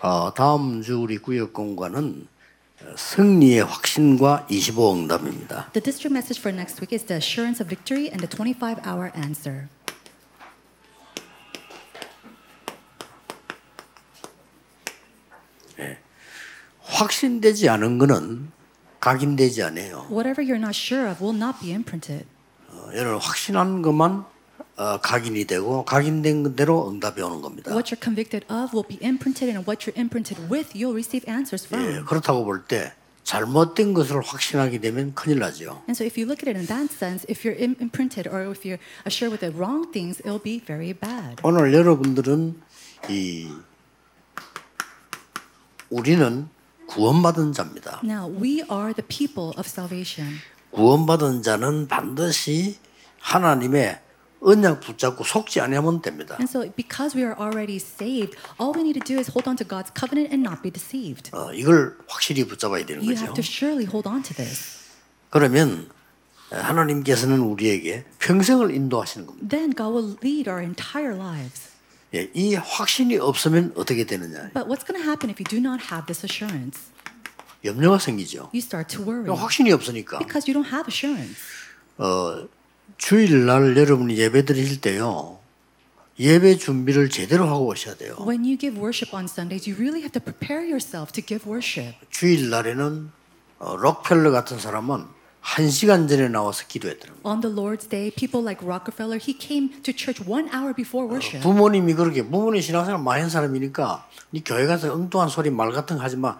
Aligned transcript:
어, 0.00 0.32
다음 0.32 0.80
주 0.82 1.00
우리 1.00 1.18
구역 1.18 1.52
공과는 1.52 2.28
승리의 2.96 3.64
확신과 3.64 4.46
25 4.48 4.94
응답입니다. 4.94 5.70
The 5.72 5.82
district 5.82 6.12
message 6.14 6.40
for 6.40 6.54
next 6.54 6.80
week 6.80 6.94
is 6.94 7.04
the 7.06 7.18
assurance 7.18 7.60
of 7.60 7.68
victory 7.68 8.06
and 8.06 8.20
the 8.20 8.28
25 8.28 8.78
hour 8.86 9.10
answer. 9.16 9.68
확신되지 16.82 17.68
않은 17.68 17.98
거는 17.98 18.50
각인되지 19.00 19.62
않아요. 19.64 20.06
Whatever 20.10 20.42
you're 20.42 20.58
not 20.58 20.76
sure 20.76 21.08
of 21.08 21.22
will 21.22 21.36
not 21.36 21.60
be 21.60 21.70
imprinted. 21.70 22.26
어, 22.68 22.90
여러분 22.94 23.20
확신한 23.20 23.82
것만 23.82 24.24
어, 24.78 24.98
각인이 25.00 25.44
되고 25.46 25.84
각인된 25.84 26.54
대로 26.54 26.88
응답이 26.88 27.20
오는 27.20 27.40
겁니다. 27.42 27.72
What 27.72 27.92
you're 27.92 28.00
convicted 28.02 28.46
of 28.46 28.70
will 28.72 28.86
be 28.86 28.96
imprinted, 29.02 29.50
and 29.50 29.66
what 29.68 29.84
you're 29.84 29.98
imprinted 29.98 30.38
with, 30.48 30.70
you'll 30.72 30.94
receive 30.94 31.28
answers 31.28 31.66
from. 31.66 31.84
예, 31.84 32.00
그렇다고 32.02 32.44
볼때 32.44 32.92
잘못된 33.24 33.92
것을 33.92 34.22
확신하게 34.22 34.78
되면 34.78 35.12
큰일 35.14 35.40
나죠. 35.40 35.82
And 35.90 35.92
so, 35.98 36.06
if 36.06 36.16
you 36.16 36.24
look 36.30 36.46
at 36.46 36.48
it 36.48 36.56
in 36.56 36.66
that 36.66 36.94
sense, 36.94 37.26
if 37.28 37.44
you're 37.44 37.58
im- 37.58 37.76
imprinted 37.80 38.30
or 38.30 38.46
if 38.48 38.62
you're 38.64 38.78
assured 39.04 39.34
with 39.34 39.42
the 39.42 39.50
wrong 39.52 39.90
things, 39.92 40.22
it'll 40.24 40.40
be 40.42 40.62
very 40.64 40.94
bad. 40.94 41.36
오늘 41.42 41.74
여러분들은 41.74 42.54
이 43.10 43.50
우리는 45.90 46.48
구원받은 46.86 47.52
자입니다. 47.52 48.00
Now, 48.04 48.30
we 48.30 48.62
are 48.70 48.94
the 48.94 49.04
people 49.06 49.50
of 49.58 49.66
salvation. 49.66 50.38
구원받은 50.70 51.42
자는 51.42 51.88
반드시 51.88 52.78
하나님의 53.20 54.00
언약 54.40 54.80
붙잡고 54.80 55.24
속지 55.24 55.60
아니하면 55.60 56.00
됩니다. 56.00 56.36
And 56.38 56.48
so, 56.48 56.62
because 56.76 57.16
we 57.16 57.24
are 57.24 57.34
already 57.38 57.76
saved, 57.76 58.36
all 58.60 58.72
we 58.74 58.82
need 58.82 58.98
to 58.98 59.04
do 59.04 59.18
is 59.18 59.30
hold 59.34 59.48
on 59.48 59.56
to 59.56 59.66
God's 59.66 59.90
covenant 59.92 60.30
and 60.32 60.46
not 60.46 60.62
be 60.62 60.70
deceived. 60.70 61.30
어, 61.32 61.52
이걸 61.52 61.96
확실히 62.08 62.44
붙잡아야 62.44 62.86
되는 62.86 63.02
You 63.02 63.14
거죠. 63.14 63.26
have 63.26 63.34
to 63.34 63.42
surely 63.42 63.84
hold 63.86 64.08
on 64.08 64.22
to 64.22 64.34
this. 64.34 64.78
그러면 65.30 65.88
하나님께서는 66.50 67.40
우리에게 67.40 68.04
평생을 68.20 68.70
인도하시는 68.74 69.26
겁니다. 69.26 69.48
Then 69.48 69.74
God 69.74 69.92
will 69.92 70.16
lead 70.22 70.48
our 70.48 70.62
entire 70.62 71.14
lives. 71.14 71.68
예, 72.14 72.30
이 72.32 72.54
확신이 72.54 73.18
없으면 73.18 73.72
어떻게 73.76 74.06
되느냐? 74.06 74.50
But 74.54 74.64
what's 74.70 74.86
going 74.86 74.96
to 74.96 75.04
happen 75.04 75.28
if 75.28 75.36
you 75.40 75.44
do 75.44 75.58
not 75.58 75.92
have 75.92 76.06
this 76.06 76.24
assurance? 76.24 76.88
염려가 77.64 77.98
생기죠. 77.98 78.48
You 78.54 78.62
start 78.62 78.96
to 78.96 79.04
worry 79.04 79.28
확신이 79.28 79.72
없으니까 79.72 80.18
because 80.18 80.48
you 80.48 80.54
don't 80.54 80.72
have 80.72 80.86
assurance. 80.88 81.36
주일날 82.96 83.76
여러분이 83.76 84.16
예배 84.16 84.44
드리실 84.44 84.80
때요. 84.80 85.38
예배 86.18 86.56
준비를 86.56 87.10
제대로 87.10 87.46
하고 87.46 87.66
오셔야 87.66 87.94
돼요. 87.94 88.16
When 88.20 88.42
you 88.42 88.58
give 88.58 88.76
worship 88.80 89.14
on 89.14 89.26
Sundays, 89.26 89.68
you 89.70 89.78
really 89.78 90.00
have 90.02 90.12
to 90.12 90.20
prepare 90.20 90.62
yourself 90.64 91.12
to 91.12 91.24
give 91.24 91.48
worship. 91.48 91.94
주일날에는 92.10 93.10
어, 93.60 93.76
록펠러 93.76 94.30
같은 94.30 94.58
사람은 94.58 95.04
한 95.40 95.70
시간 95.70 96.08
전에 96.08 96.28
나와서 96.28 96.64
기도했더라고요. 96.66 97.20
On 97.24 97.40
the 97.40 97.54
Lord's 97.54 97.88
Day, 97.88 98.10
people 98.10 98.42
like 98.44 98.60
Rockefeller, 98.66 99.20
he 99.22 99.38
came 99.38 99.70
to 99.82 99.94
church 99.94 100.20
one 100.28 100.50
hour 100.52 100.74
before 100.74 101.08
worship. 101.08 101.40
부모님이 101.42 101.94
그렇게 101.94 102.22
부모님 102.22 102.60
신앙생활 102.60 103.00
많이 103.00 103.20
한 103.22 103.30
사람이니까 103.30 104.08
네 104.30 104.42
교회 104.44 104.66
가서 104.66 104.92
엉뚱한 104.92 105.28
소리 105.28 105.50
말 105.50 105.70
같은 105.70 105.96
거 105.98 106.02
하지 106.02 106.16
마. 106.16 106.38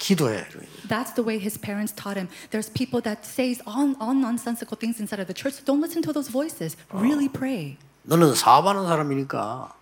기도해. 0.00 0.44
That's 0.88 1.14
the 1.14 1.24
way 1.24 1.38
his 1.38 1.58
parents 1.58 1.92
taught 1.94 2.16
him. 2.16 2.28
There's 2.50 2.68
people 2.70 3.00
that 3.02 3.24
says 3.24 3.62
all, 3.66 3.96
all 3.98 4.14
nonsensical 4.14 4.76
things 4.76 5.00
inside 5.00 5.20
of 5.20 5.26
the 5.26 5.34
church. 5.34 5.54
So 5.54 5.62
don't 5.64 5.80
listen 5.80 6.02
to 6.02 6.12
those 6.12 6.28
voices. 6.28 6.76
Really 6.92 7.28
pray. 7.28 7.78
너는 8.04 8.34
사업하는 8.34 8.86
사람이니까 8.86 9.72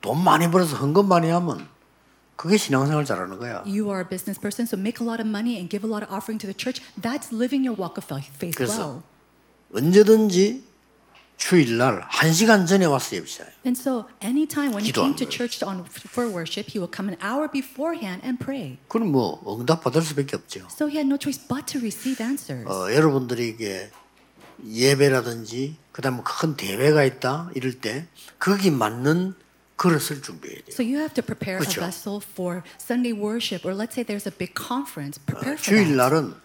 돈 0.00 0.22
많이 0.22 0.48
벌어서 0.50 0.76
헌금 0.76 1.08
많이 1.08 1.28
하면 1.28 1.66
그게 2.36 2.56
신앙생활 2.56 3.04
잘하는 3.04 3.38
거야. 3.38 3.64
You 3.66 3.90
are 3.90 4.00
a 4.00 4.08
business 4.08 4.38
person, 4.38 4.66
so 4.66 4.78
make 4.78 5.00
a 5.00 5.04
lot 5.04 5.18
of 5.18 5.26
money 5.26 5.58
and 5.58 5.68
give 5.68 5.82
a 5.82 5.90
lot 5.90 6.06
of 6.06 6.12
offering 6.12 6.38
to 6.38 6.46
the 6.46 6.54
church. 6.54 6.80
That's 7.00 7.32
living 7.34 7.66
your 7.66 7.74
walk 7.74 7.98
of 7.98 8.06
faith 8.06 8.54
그래서 8.54 8.78
well. 8.78 9.02
언제든지 9.74 10.62
주일날 11.37 12.05
한 12.07 12.31
시간 12.31 12.65
전에 12.65 12.85
와서 12.85 13.15
예배시켜요. 13.15 13.47
And 13.65 13.79
so, 13.79 14.05
anytime 14.23 14.71
when 14.73 14.83
he 14.85 14.91
came 14.93 15.15
to 15.15 15.27
church 15.27 15.63
on, 15.63 15.83
for 15.85 16.29
worship, 16.31 16.71
he 16.71 16.79
would 16.79 16.95
come 16.95 17.09
an 17.11 17.17
hour 17.21 17.49
beforehand 17.51 18.21
and 18.23 18.37
pray. 18.43 18.77
그럼 18.87 19.11
뭐 19.11 19.41
응답 19.59 19.83
받을 19.83 20.01
수밖에 20.01 20.35
없죠. 20.35 20.67
So 20.71 20.87
he 20.87 20.97
had 20.97 21.07
no 21.07 21.17
choice 21.17 21.41
but 21.47 21.65
to 21.73 21.79
receive 21.79 22.23
answers. 22.23 22.67
어, 22.69 22.93
여러분들에게 22.93 23.91
예배라든지 24.65 25.75
그다음에 25.91 26.21
큰 26.23 26.55
대회가 26.55 27.03
있다 27.03 27.49
이럴 27.55 27.73
때 27.79 28.07
거기 28.39 28.71
맞는 28.71 29.35
그릇을 29.75 30.21
준비해야 30.21 30.59
돼요. 30.59 30.71
So 30.71 30.83
you 30.85 30.97
have 30.99 31.13
to 31.15 31.23
prepare 31.23 31.59
그렇죠. 31.59 31.81
a 31.81 31.87
vessel 31.87 32.21
for 32.21 32.63
Sunday 32.79 33.11
worship, 33.11 33.65
or 33.67 33.75
let's 33.75 33.95
say 33.95 34.05
there's 34.05 34.27
a 34.27 34.31
big 34.31 34.53
conference. 34.55 35.19
Prepare 35.19 35.57
for 35.57 35.75
that. 35.75 35.83
주일날은 35.83 36.35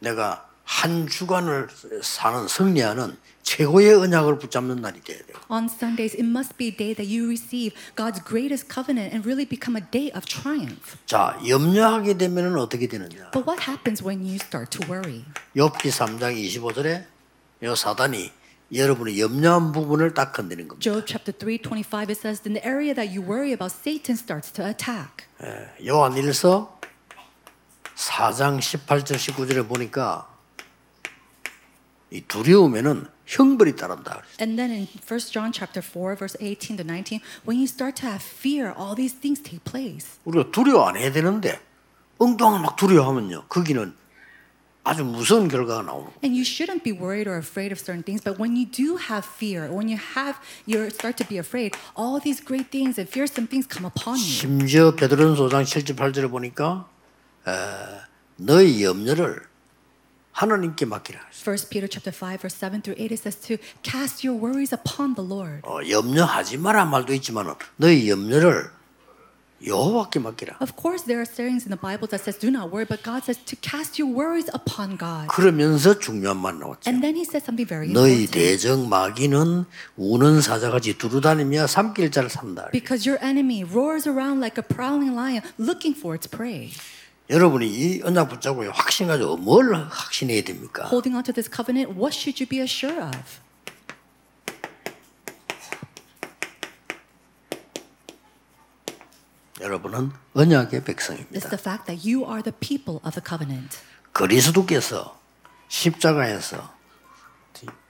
내가 0.00 0.48
한 0.64 1.06
주간을 1.06 1.68
사는 2.02 2.48
승리하는 2.48 3.16
최고의 3.42 3.94
언약을 3.94 4.38
붙잡는 4.38 4.76
날이 4.76 5.00
돼야 5.02 5.18
돼요. 5.18 5.36
On 5.50 5.66
Sundays, 5.66 6.16
it 6.16 6.24
must 6.24 6.56
be 6.56 6.68
a 6.68 6.76
day 6.76 6.94
that 6.94 7.06
you 7.06 7.28
receive 7.28 7.76
God's 7.94 8.24
greatest 8.24 8.72
covenant 8.72 9.12
and 9.12 9.26
really 9.26 9.46
become 9.46 9.76
a 9.76 9.84
day 9.90 10.10
of 10.16 10.24
triumph. 10.24 10.96
자, 11.06 11.38
염려하게 11.46 12.16
되면은 12.16 12.56
어떻게 12.58 12.88
되느냐? 12.88 13.30
But 13.32 13.44
what 13.46 13.68
happens 13.68 14.02
when 14.02 14.24
you 14.24 14.36
start 14.36 14.76
to 14.78 14.88
worry? 14.88 15.24
욥기 15.54 15.92
3장 15.92 16.32
25절에 16.34 17.04
요 17.64 17.74
사단이 17.74 18.32
여러분의 18.72 19.20
염려한 19.20 19.72
부분을 19.72 20.14
딱 20.14 20.32
건드는 20.32 20.66
겁니다. 20.66 20.80
Job 20.80 21.04
chapter 21.06 21.36
3, 21.38 21.58
25, 21.62 22.08
it 22.10 22.18
says, 22.18 22.40
In 22.48 22.54
the 22.54 22.64
area 22.66 22.94
that 22.94 23.12
you 23.12 23.20
worry 23.20 23.52
about, 23.52 23.70
Satan 23.70 24.16
starts 24.16 24.50
to 24.52 24.64
attack. 24.64 25.28
요한일서 25.84 26.80
4장 27.94 28.58
18절 28.58 29.14
19절에 29.20 29.68
보니까 29.68 30.33
이 32.14 32.20
두려움에는 32.28 33.08
형벌이 33.26 33.74
따른다. 33.74 34.22
And 34.40 34.56
then 34.56 34.70
in 34.70 34.86
1 34.86 35.18
John 35.32 35.50
chapter 35.50 35.82
4, 35.82 36.14
verse 36.14 36.36
18 36.40 36.76
to 36.76 36.84
19, 36.86 37.20
when 37.44 37.58
you 37.58 37.66
start 37.66 37.96
to 38.00 38.06
have 38.06 38.22
fear, 38.22 38.72
all 38.78 38.94
these 38.94 39.18
things 39.18 39.42
take 39.42 39.64
place. 39.64 40.20
우리가 40.24 40.52
두려워 40.52 40.86
안 40.88 40.96
해야 40.96 41.10
되는데 41.10 41.58
엉뚱한 42.18 42.62
막 42.62 42.76
두려워하면요. 42.76 43.46
거기는 43.48 43.94
아주 44.84 45.02
무서운 45.02 45.48
결과가 45.48 45.82
나오는 45.82 46.04
거예요. 46.04 46.20
And 46.22 46.38
you 46.38 46.44
shouldn't 46.46 46.84
be 46.84 46.92
worried 46.92 47.26
or 47.26 47.36
afraid 47.38 47.72
of 47.74 47.80
certain 47.82 48.04
things, 48.04 48.22
but 48.22 48.38
when 48.38 48.54
you 48.54 48.70
do 48.70 48.94
have 48.94 49.26
fear, 49.26 49.66
when 49.66 49.88
you 49.90 49.98
have 50.14 50.38
you 50.70 50.86
start 50.94 51.16
to 51.18 51.26
be 51.26 51.38
afraid, 51.40 51.74
all 51.98 52.22
these 52.22 52.38
great 52.38 52.70
things 52.70 52.94
and 53.00 53.10
fearsome 53.10 53.48
things 53.50 53.66
come 53.66 53.82
upon 53.90 54.22
you. 54.22 54.22
심지어 54.22 54.94
베드로전서 54.94 55.48
5장 55.50 55.64
7절 55.66 55.96
8절에 55.98 56.30
보니까 56.30 56.86
에, 57.48 57.50
너희 58.36 58.84
염려를 58.84 59.42
하나님께 60.34 60.84
맡기라. 60.84 61.20
1 61.30 61.56
Peter 61.70 61.88
chapter 61.88 62.10
5, 62.12 62.42
verse 62.42 62.56
7 62.58 62.82
through 62.82 62.98
8, 62.98 63.12
it 63.14 63.22
says 63.22 63.38
to 63.38 63.56
cast 63.82 64.26
your 64.26 64.34
worries 64.34 64.74
upon 64.74 65.14
the 65.14 65.22
Lord. 65.22 65.62
어, 65.62 65.78
염려하지 65.88 66.58
마라 66.58 66.84
말도 66.84 67.14
있지만 67.14 67.54
너희 67.76 68.10
염려를 68.10 68.68
여호와께 69.64 70.18
맡기라. 70.18 70.58
Of 70.60 70.74
course, 70.76 71.06
there 71.06 71.22
are 71.22 71.24
sayings 71.24 71.64
in 71.64 71.70
the 71.70 71.78
Bible 71.78 72.10
that 72.10 72.20
says, 72.20 72.36
do 72.36 72.50
not 72.50 72.74
worry, 72.74 72.84
but 72.84 73.06
God 73.06 73.22
says 73.22 73.38
to 73.46 73.56
cast 73.62 73.96
your 73.96 74.10
worries 74.10 74.50
upon 74.52 74.98
God. 74.98 75.28
그러면서 75.30 75.98
중요한 75.98 76.36
말 76.42 76.58
나왔죠. 76.58 76.90
And 76.90 77.00
then 77.00 77.14
he 77.14 77.22
says 77.22 77.46
something 77.46 77.64
very 77.64 77.86
너희. 77.88 78.26
대적 78.26 78.88
마귀는 78.90 79.64
우는 79.96 80.42
사자같이 80.42 80.98
두루다니며 80.98 81.68
삼킬 81.68 82.10
자를 82.10 82.28
산다. 82.28 82.68
Because 82.72 83.08
your 83.08 83.22
enemy 83.24 83.62
roars 83.62 84.08
around 84.10 84.42
like 84.42 84.58
a 84.58 84.66
prowling 84.66 85.14
lion 85.14 85.40
looking 85.56 85.94
for 85.94 86.18
its 86.18 86.26
prey. 86.28 86.74
여러분이 87.30 87.66
이 87.66 88.02
언약 88.02 88.28
붙잡고 88.28 88.64
확신 88.70 89.06
가지고 89.06 89.36
뭘 89.36 89.74
확신해야 89.74 90.42
됩니까? 90.42 90.84
Holding 90.84 91.14
on 91.16 91.24
to 91.24 91.32
this 91.32 91.48
covenant, 91.50 91.98
what 91.98 92.14
should 92.14 92.42
you 92.42 92.46
be 92.48 92.60
assured 92.60 93.00
of? 93.00 93.40
여러분은 99.60 100.10
언약의 100.34 100.80
It's 100.80 100.84
백성입니다. 100.84 101.48
the 101.48 101.58
fact 101.58 101.86
that 101.86 102.06
you 102.08 102.24
are 102.28 102.42
the 102.42 102.54
people 102.60 103.00
of 103.06 103.12
the 103.14 103.22
covenant. 103.26 103.78
그리스도께서 104.12 105.18
십자가에서 105.68 106.74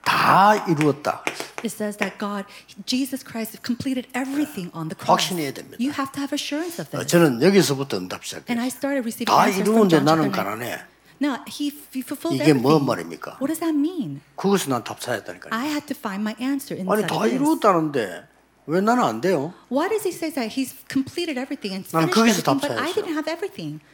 다 0.03 0.55
이루었다. 0.67 1.23
It 1.64 1.68
says 1.72 1.98
that 1.98 2.16
God, 2.18 2.46
Jesus 2.86 3.20
Christ, 3.22 3.60
completed 3.62 4.08
everything 4.14 4.70
on 4.72 4.88
the 4.88 4.96
cross. 4.96 5.28
확신해야 5.28 5.52
됩니다. 5.52 5.76
You 5.78 5.92
have 5.92 6.12
to 6.12 6.20
have 6.24 6.32
assurance 6.32 6.80
of 6.80 6.88
어, 6.96 7.04
this. 7.04 7.08
저는 7.12 7.42
여기서부터 7.42 7.98
응답 7.98 8.24
시작해요. 8.24 8.48
And 8.48 8.60
I 8.60 8.68
started 8.72 9.04
receiving 9.04 9.28
다 9.28 9.44
answers 9.44 9.68
from 9.68 9.86
이루는데 9.88 9.96
John 10.00 10.04
나는 10.04 10.22
chapter 10.32 10.32
9. 10.32 10.44
가난해. 10.44 10.84
Now, 11.20 11.44
he, 11.44 11.68
he 11.92 12.00
fulfilled 12.00 12.40
이게 12.40 12.54
뭔 12.56 12.80
everything. 12.80 12.86
말입니까? 12.88 13.36
What 13.44 13.52
does 13.52 13.60
that 13.60 13.76
mean? 13.76 14.24
그것을 14.40 14.72
난 14.72 14.80
답 14.84 15.00
찾았다니까요. 15.04 15.52
I 15.52 15.68
had 15.68 15.84
to 15.92 15.96
find 15.96 16.24
my 16.24 16.32
answer 16.40 16.80
아니 16.80 16.88
inside 16.88 17.08
다 17.12 17.20
of 17.20 17.28
this. 17.28 17.36
이루었다는데 17.36 18.24
왜 18.72 18.80
나는 18.80 19.04
안 19.04 19.20
돼요? 19.20 19.52
Why 19.68 19.88
does 19.92 20.08
he 20.08 20.16
say 20.16 20.32
that 20.32 20.56
he's 20.56 20.72
completed 20.88 21.36
everything 21.36 21.76
and 21.76 21.84
나는 21.92 22.08
finished 22.08 22.40
거기서 22.40 22.40
everything, 22.40 22.44
답 22.48 22.60
but 22.64 22.72
I 22.72 22.88
찾았어요. 22.88 22.94
didn't 22.96 23.12
have 23.20 23.28
everything? 23.28 23.84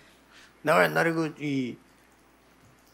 내가 0.63 0.85
옛날에 0.87 1.11
그이 1.11 1.77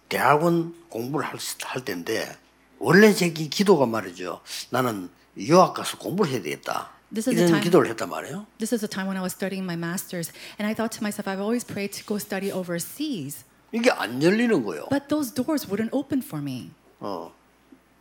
대학원 0.08 0.74
공부를 0.88 1.26
할, 1.26 1.36
할 1.64 1.84
때인데 1.84 2.36
원래 2.79 3.13
제 3.13 3.31
기- 3.31 3.49
기도가 3.49 3.85
말이죠. 3.85 4.41
나는 4.69 5.09
유학 5.37 5.73
가서 5.73 5.97
공부를 5.97 6.31
해야 6.31 6.41
되겠다. 6.41 6.89
This 7.13 7.29
is 7.29 7.37
이런 7.39 7.47
time. 7.47 7.63
기도를 7.63 7.89
했단 7.91 8.09
말이에요. 8.09 8.45
This 8.57 8.73
is 8.75 8.81
the 8.81 8.89
time 8.89 9.07
when 9.07 9.17
I 9.17 9.23
was 9.23 9.33
studying 9.33 9.63
my 9.63 9.77
masters, 9.77 10.31
and 10.59 10.67
I 10.67 10.75
thought 10.75 10.91
to 10.97 11.01
myself, 11.01 11.29
I've 11.29 11.39
always 11.41 11.65
prayed 11.65 11.93
to 11.97 12.05
go 12.05 12.17
study 12.17 12.51
overseas, 12.51 13.45
이게 13.71 13.89
안 13.91 14.21
열리는 14.21 14.63
거예요. 14.63 14.87
but 14.89 15.07
those 15.07 15.33
doors 15.33 15.67
wouldn't 15.67 15.89
open 15.93 16.21
for 16.21 16.41
me. 16.43 16.71
어, 16.99 17.31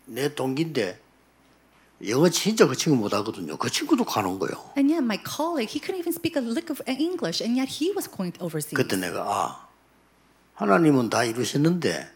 내 0.06 0.34
동기인데 0.34 0.98
영어 2.08 2.28
진짜 2.28 2.66
그 2.66 2.74
친구 2.76 2.98
못하거든요. 2.98 3.56
그 3.56 3.70
친구도 3.70 4.04
가는 4.04 4.38
거예요. 4.38 4.72
And 4.76 4.92
yet, 4.92 5.04
my 5.04 5.18
colleague, 5.22 5.70
he 5.70 5.80
couldn't 5.80 6.02
even 6.02 6.12
speak 6.12 6.36
a 6.36 6.42
lick 6.44 6.68
of 6.68 6.82
English, 6.90 7.40
and 7.42 7.56
yet 7.58 7.70
he 7.70 7.92
was 7.94 8.10
going 8.10 8.34
overseas. 8.42 8.74
그때 8.74 8.96
내가 8.96 9.22
아 9.24 9.66
하나님은 10.54 11.10
다 11.10 11.22
이루셨는데 11.24 12.10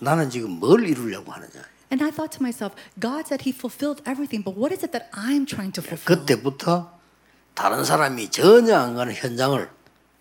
나는 0.00 0.28
지금 0.28 0.50
뭘 0.58 0.84
이루려고 0.88 1.30
하느냐. 1.32 1.62
And 1.92 2.02
I 2.02 2.10
thought 2.10 2.32
to 2.38 2.42
myself, 2.42 2.72
God 2.98 3.28
said 3.28 3.42
He 3.44 3.52
fulfilled 3.52 4.00
everything, 4.08 4.40
but 4.40 4.56
what 4.56 4.72
is 4.72 4.82
it 4.82 4.92
that 4.96 5.10
I'm 5.12 5.44
trying 5.44 5.72
to 5.76 5.82
fulfill? 5.84 6.24
그때부터 6.24 6.90
다른 7.54 7.84
사람이 7.84 8.30
전혀 8.30 8.78
안 8.78 8.94
가는 8.94 9.12
현장을 9.12 9.68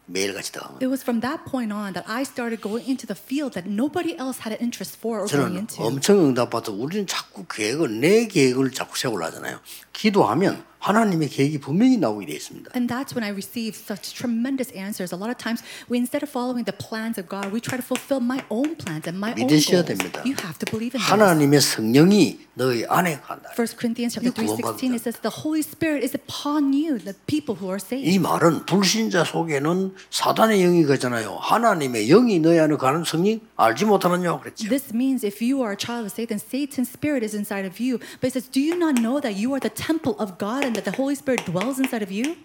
매일같이 0.08 0.52
들어간 0.52 0.76
거예요. 0.76 0.84
It 0.84 0.92
was 0.92 1.02
from 1.02 1.22
that 1.22 1.46
point 1.50 1.72
on 1.72 1.94
that 1.94 2.04
I 2.12 2.24
started 2.24 2.60
going 2.60 2.84
into 2.84 3.08
the 3.08 3.16
field 3.16 3.54
that 3.56 3.64
nobody 3.72 4.20
else 4.20 4.44
had 4.44 4.52
an 4.52 4.60
interest 4.60 5.00
for 5.00 5.24
or 5.24 5.28
going 5.32 5.56
저는 5.56 5.58
into. 5.64 5.80
엄청 5.86 6.20
응답받아 6.20 6.74
우리는 6.74 7.08
자꾸 7.08 7.46
계획을 7.48 8.02
내 8.02 8.28
계획을 8.28 8.72
자꾸 8.72 9.00
세우려 9.00 9.28
하잖아요. 9.28 9.62
기도하면 9.94 10.66
하나님의 10.81 11.29
계획이 11.31 11.59
분명히 11.59 11.97
나오게 11.97 12.27
되어 12.27 12.37
있습니다. 12.37 12.71
And 12.77 12.87
that's 12.87 13.11
when 13.11 13.25
I 13.25 13.33
received 13.35 13.75
such 13.75 14.15
tremendous 14.15 14.71
answers. 14.71 15.11
A 15.11 15.19
lot 15.19 15.35
of 15.35 15.37
times, 15.37 15.65
we 15.91 15.99
instead 15.99 16.23
of 16.23 16.31
following 16.31 16.63
the 16.63 16.77
plans 16.77 17.19
of 17.19 17.27
God, 17.27 17.51
we 17.51 17.59
try 17.59 17.75
to 17.75 17.83
fulfill 17.83 18.23
my 18.23 18.45
own 18.55 18.79
plans 18.79 19.11
and 19.11 19.19
my 19.19 19.35
own 19.35 19.51
믿으셔야 19.51 19.83
goals. 19.83 19.91
됩니다. 19.91 20.23
You 20.23 20.39
have 20.39 20.63
to 20.63 20.67
believe 20.71 20.95
in 20.95 21.03
this. 21.03 21.11
하나님의 21.11 21.59
성령이 21.61 22.39
너희 22.55 22.87
안에 22.87 23.19
간다. 23.19 23.51
1 23.59 23.67
Corinthians 23.75 24.15
chapter 24.15 24.31
이거 24.31 24.47
3, 24.47 24.47
구원받을 24.47 24.79
16, 24.79 24.95
it 24.95 25.03
says 25.03 25.19
the 25.27 25.35
Holy 25.43 25.65
Spirit 25.67 26.07
is 26.07 26.15
upon 26.15 26.71
you, 26.71 27.03
the 27.03 27.19
people 27.27 27.59
who 27.59 27.67
are 27.67 27.83
saved. 27.83 28.07
이 28.07 28.23
말은 28.23 28.71
불신자 28.71 29.25
속에는 29.27 29.91
사단의 30.15 30.63
영이 30.63 30.87
가잖아요. 30.87 31.35
하나님의 31.35 32.07
영이 32.07 32.39
너희 32.39 32.63
안에 32.63 32.77
가는 32.77 33.03
성령 33.03 33.43
알지 33.59 33.91
못하느냐 33.91 34.39
그랬죠. 34.39 34.71
This 34.71 34.95
means 34.95 35.27
if 35.27 35.43
you 35.43 35.67
are 35.67 35.75
a 35.75 35.79
child 35.81 36.07
of 36.07 36.15
Satan, 36.15 36.39
Satan's 36.39 36.95
spirit 36.95 37.27
is 37.27 37.35
inside 37.35 37.67
of 37.67 37.83
you. 37.83 37.99
But 38.23 38.31
it 38.31 38.39
says, 38.39 38.47
do 38.47 38.63
you 38.63 38.79
not 38.79 39.03
know 39.03 39.19
that 39.19 39.35
you 39.35 39.51
are 39.51 39.59
the 39.59 39.75
temple 39.75 40.15
of 40.23 40.39
God 40.39 40.63
and 40.63 40.70
that 40.71 40.85
the 40.85 40.93
Holy 40.97 41.15
Spirit 41.15 41.45
dwells 41.45 41.79
inside 41.79 42.03
of 42.03 42.13
you? 42.13 42.37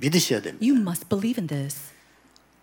믿으셔야 0.00 0.40
됩니다. 0.40 0.64
You 0.64 0.76
must 0.80 1.08
believe 1.08 1.38
in 1.40 1.46
this. 1.46 1.92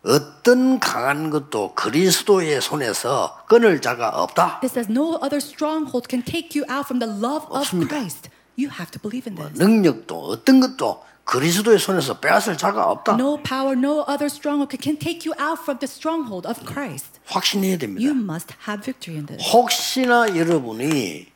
어떤 0.03 0.79
강한 0.79 1.29
것도 1.29 1.73
그리스도의 1.73 2.61
손에서 2.61 3.43
끊을 3.47 3.81
자가 3.81 4.09
없다. 4.09 4.59
It 4.63 4.67
says, 4.67 4.89
no 4.91 5.15
other 5.21 5.37
stronghold 5.37 6.07
can 6.09 6.23
take 6.23 6.59
you 6.59 6.65
out 6.69 6.85
from 6.85 6.99
the 6.99 7.09
love 7.09 7.47
of 7.49 7.65
없습니다. 7.65 7.89
Christ. 7.89 8.29
You 8.57 8.69
have 8.69 8.91
to 8.91 9.01
believe 9.01 9.29
in 9.29 9.35
this. 9.35 9.57
능력도 9.57 10.15
어떤 10.15 10.59
것도 10.59 11.03
그리스도의 11.25 11.79
손에서 11.79 12.19
빼앗을 12.19 12.55
자가 12.55 12.89
없다. 12.91 13.13
No 13.13 13.37
power, 13.41 13.73
no 13.73 14.05
other 14.07 14.27
stronghold 14.29 14.77
can 14.79 14.97
take 14.97 15.25
you 15.25 15.33
out 15.41 15.59
from 15.61 15.79
the 15.79 15.89
stronghold 15.89 16.47
of 16.47 16.61
Christ. 16.65 17.19
확신해야 17.25 17.77
됩니다. 17.77 18.07
You 18.07 18.15
must 18.15 18.53
have 18.67 18.83
victory 18.85 19.17
in 19.17 19.25
this. 19.25 19.43
혹시나 19.51 20.37
여러분이 20.37 21.33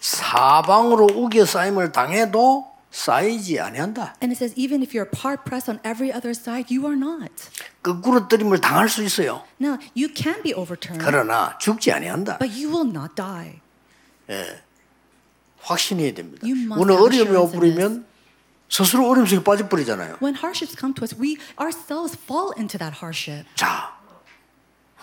사방으로 0.00 1.08
우겨 1.12 1.44
쌓임을 1.44 1.90
당해도 1.90 2.66
쌓이지 2.93 3.59
아니한다. 3.59 4.13
And 4.21 4.31
it 4.31 4.37
says, 4.37 4.53
even 4.55 4.83
if 4.83 4.93
you're 4.93 5.09
hard 5.17 5.43
pressed 5.43 5.67
on 5.67 5.79
every 5.83 6.13
other 6.13 6.29
side, 6.37 6.69
you 6.69 6.85
are 6.85 6.95
not. 6.95 7.33
거꾸로 7.81 8.27
뜨림을 8.27 8.61
당할 8.61 8.87
수 8.87 9.03
있어요. 9.03 9.43
Now, 9.59 9.79
you 9.97 10.13
can 10.15 10.41
be 10.43 10.53
overturned, 10.53 11.03
그러나 11.03 11.57
죽지 11.57 11.91
아니한다. 11.91 12.37
but 12.37 12.53
you 12.53 12.69
will 12.69 12.87
not 12.87 13.15
die. 13.15 13.59
확신해야 15.61 16.13
됩니다. 16.13 16.45
You 16.45 16.55
must 16.55 16.79
오늘 16.81 16.95
어려움이 16.95 17.35
오버리면 17.35 18.05
스스로 18.69 19.09
어려움 19.09 19.25
속에 19.25 19.43
빠져버리잖아요. 19.43 20.17
When 20.21 20.35
hardships 20.35 20.77
come 20.79 20.93
to 20.93 21.03
us, 21.03 21.15
we 21.19 21.37
ourselves 21.59 22.15
fall 22.15 22.53
into 22.57 22.77
that 22.77 22.97
hardship. 23.01 23.47
자, 23.55 23.97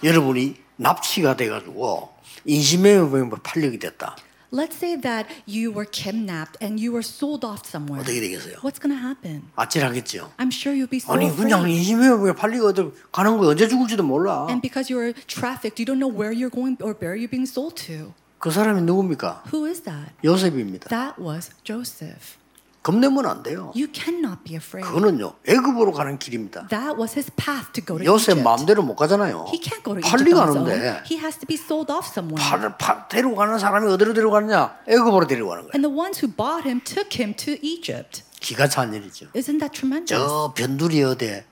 여러분이 0.05 0.57
납치가 0.77 1.37
돼가지고 1.37 2.15
인신매매범에 2.45 3.43
팔리게 3.43 3.79
됐다. 3.81 4.17
Let's 4.52 4.78
say 4.78 4.96
that 5.02 5.26
you 5.46 5.74
were 5.74 5.84
kidnapped 5.90 6.56
and 6.62 6.80
you 6.80 6.94
were 6.94 7.04
sold 7.04 7.44
off 7.44 7.66
somewhere. 7.68 8.00
어떻게 8.02 8.22
되겠어요? 8.22 8.62
What's 8.64 8.80
going 8.80 8.96
to 8.96 9.02
happen? 9.02 9.50
아찔하겠죠. 9.58 10.32
I'm 10.38 10.52
sure 10.52 10.72
you'll 10.72 10.88
be 10.88 11.00
so 11.02 11.12
아니 11.14 11.28
그냥 11.36 11.66
afraid. 11.66 11.76
인신매매범에 11.76 12.34
팔리고 12.34 12.68
어디 12.70 12.92
가는 13.12 13.38
거 13.38 13.48
언제 13.48 13.68
죽을지도 13.68 14.04
몰라. 14.04 14.46
And 14.48 14.62
because 14.62 14.88
you 14.94 15.02
were 15.02 15.14
trafficked, 15.28 15.82
you 15.82 15.86
don't 15.86 16.00
know 16.00 16.08
where 16.08 16.32
you're 16.32 16.54
going 16.54 16.78
or 16.82 16.96
where 17.02 17.18
you're 17.18 17.28
being 17.30 17.50
sold 17.50 17.76
to. 17.88 18.14
그 18.40 18.52
사람이 18.52 18.82
누굽니까? 18.84 19.44
Who 19.52 19.66
is 19.68 19.82
that? 19.82 20.14
요셉입니다. 20.24 20.88
That 20.90 21.20
was 21.20 21.50
Joseph. 21.66 22.38
겁내면 22.83 23.27
안 23.27 23.43
돼요. 23.43 23.73
You 23.77 23.89
cannot 23.93 24.39
be 24.45 24.55
afraid. 24.57 24.87
그거는요 24.89 25.35
애굽으로 25.47 25.93
가는 25.93 26.19
길입니다. 26.19 26.67
That 26.69 26.97
was 26.99 27.13
his 27.15 27.31
path 27.37 27.73
to 27.73 27.85
go 27.85 27.99
to 27.99 28.05
요셉 28.07 28.39
Egypt. 28.39 28.43
마음대로 28.45 28.83
못 28.83 28.95
가잖아요. 28.97 29.47
He 29.53 29.61
can't 29.61 29.85
go 29.85 29.93
to 29.95 30.01
Egypt 30.01 30.11
팔리 30.11 30.33
on 30.33 30.49
his 30.49 30.57
own. 30.57 30.65
가는데 30.65 31.03
He 31.05 31.19
has 31.21 31.39
to 31.39 31.47
be 31.47 31.57
sold 31.57 31.93
off 31.93 32.09
somewhere. 32.09 32.41
팔, 32.41 32.79
팔, 32.79 33.09
데려가는 33.09 33.59
사람이 33.59 33.87
어디로 33.93 34.15
데려가느냐? 34.15 34.79
애굽으로 34.89 35.27
데려가는 35.27 35.63
거예요. 35.69 35.73
And 35.75 35.85
the 35.87 35.93
ones 35.93 36.25
who 36.25 36.33
bought 36.33 36.67
him 36.67 36.81
took 36.83 37.13
him 37.21 37.35
to 37.37 37.57
Egypt. 37.61 38.23
기가 38.41 38.67
찬 38.69 38.95
일이죠. 38.95 39.27
Isn't 39.37 39.61
that 39.61 39.73
tremendous? 39.77 40.17
저 40.17 40.53
변두리 40.57 41.03
어디 41.03 41.43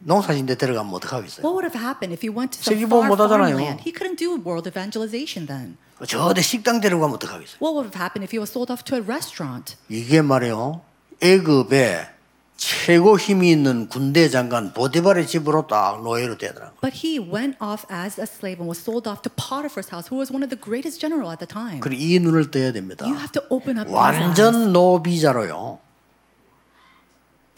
농사진데 0.00 0.56
데려가면 0.56 0.94
어떡하겠어요? 0.94 1.44
What 1.44 1.54
would 1.54 1.64
have 1.68 1.76
happened 1.76 2.12
if 2.12 2.24
he 2.24 2.32
went 2.32 2.56
to 2.56 2.60
some 2.60 2.74
세계보험 2.76 3.06
far 3.06 3.08
못 3.08 3.20
하잖아요. 3.20 3.56
farmland? 3.56 3.82
He 3.84 3.92
couldn't 3.92 4.16
do 4.16 4.36
world 4.40 4.68
evangelization 4.68 5.46
then. 5.46 5.76
저 6.08 6.24
어디 6.24 6.40
식당 6.42 6.80
데려가면 6.80 7.16
어떡하겠어요? 7.16 7.60
What 7.60 7.76
would 7.76 7.88
have 7.92 7.96
happened 8.00 8.24
if 8.24 8.32
he 8.32 8.40
was 8.40 8.48
sold 8.50 8.72
off 8.72 8.82
to 8.84 8.96
a 8.96 9.02
restaurant? 9.04 9.76
이게 9.88 10.22
말이요. 10.22 10.80
애굽에 11.20 12.08
최고 12.56 13.18
힘이 13.18 13.52
있는 13.52 13.88
군대 13.88 14.28
장관 14.28 14.72
보디발의 14.74 15.26
집으로 15.26 15.66
딱 15.66 16.02
노예로 16.02 16.36
되더라고. 16.36 16.76
But 16.80 17.04
he 17.04 17.18
went 17.18 17.56
off 17.60 17.84
as 17.90 18.20
a 18.20 18.24
slave 18.28 18.60
and 18.60 18.68
was 18.68 18.80
sold 18.80 19.08
off 19.08 19.20
to 19.22 19.32
Potiphar's 19.32 19.88
house, 19.92 20.08
who 20.12 20.16
was 20.20 20.32
one 20.32 20.44
of 20.44 20.48
the 20.48 20.60
greatest 20.60 21.00
general 21.00 21.28
at 21.32 21.40
the 21.40 21.48
time. 21.48 21.80
그리고 21.80 22.00
이 22.00 22.18
눈을 22.20 22.50
떠야 22.50 22.72
됩니다. 22.72 23.04
You 23.04 23.16
have 23.16 23.32
to 23.32 23.42
open 23.48 23.76
up 23.80 23.88
these 23.88 23.96
eyes. 23.96 24.20
완전 24.20 24.72
노비자로요. 24.72 25.78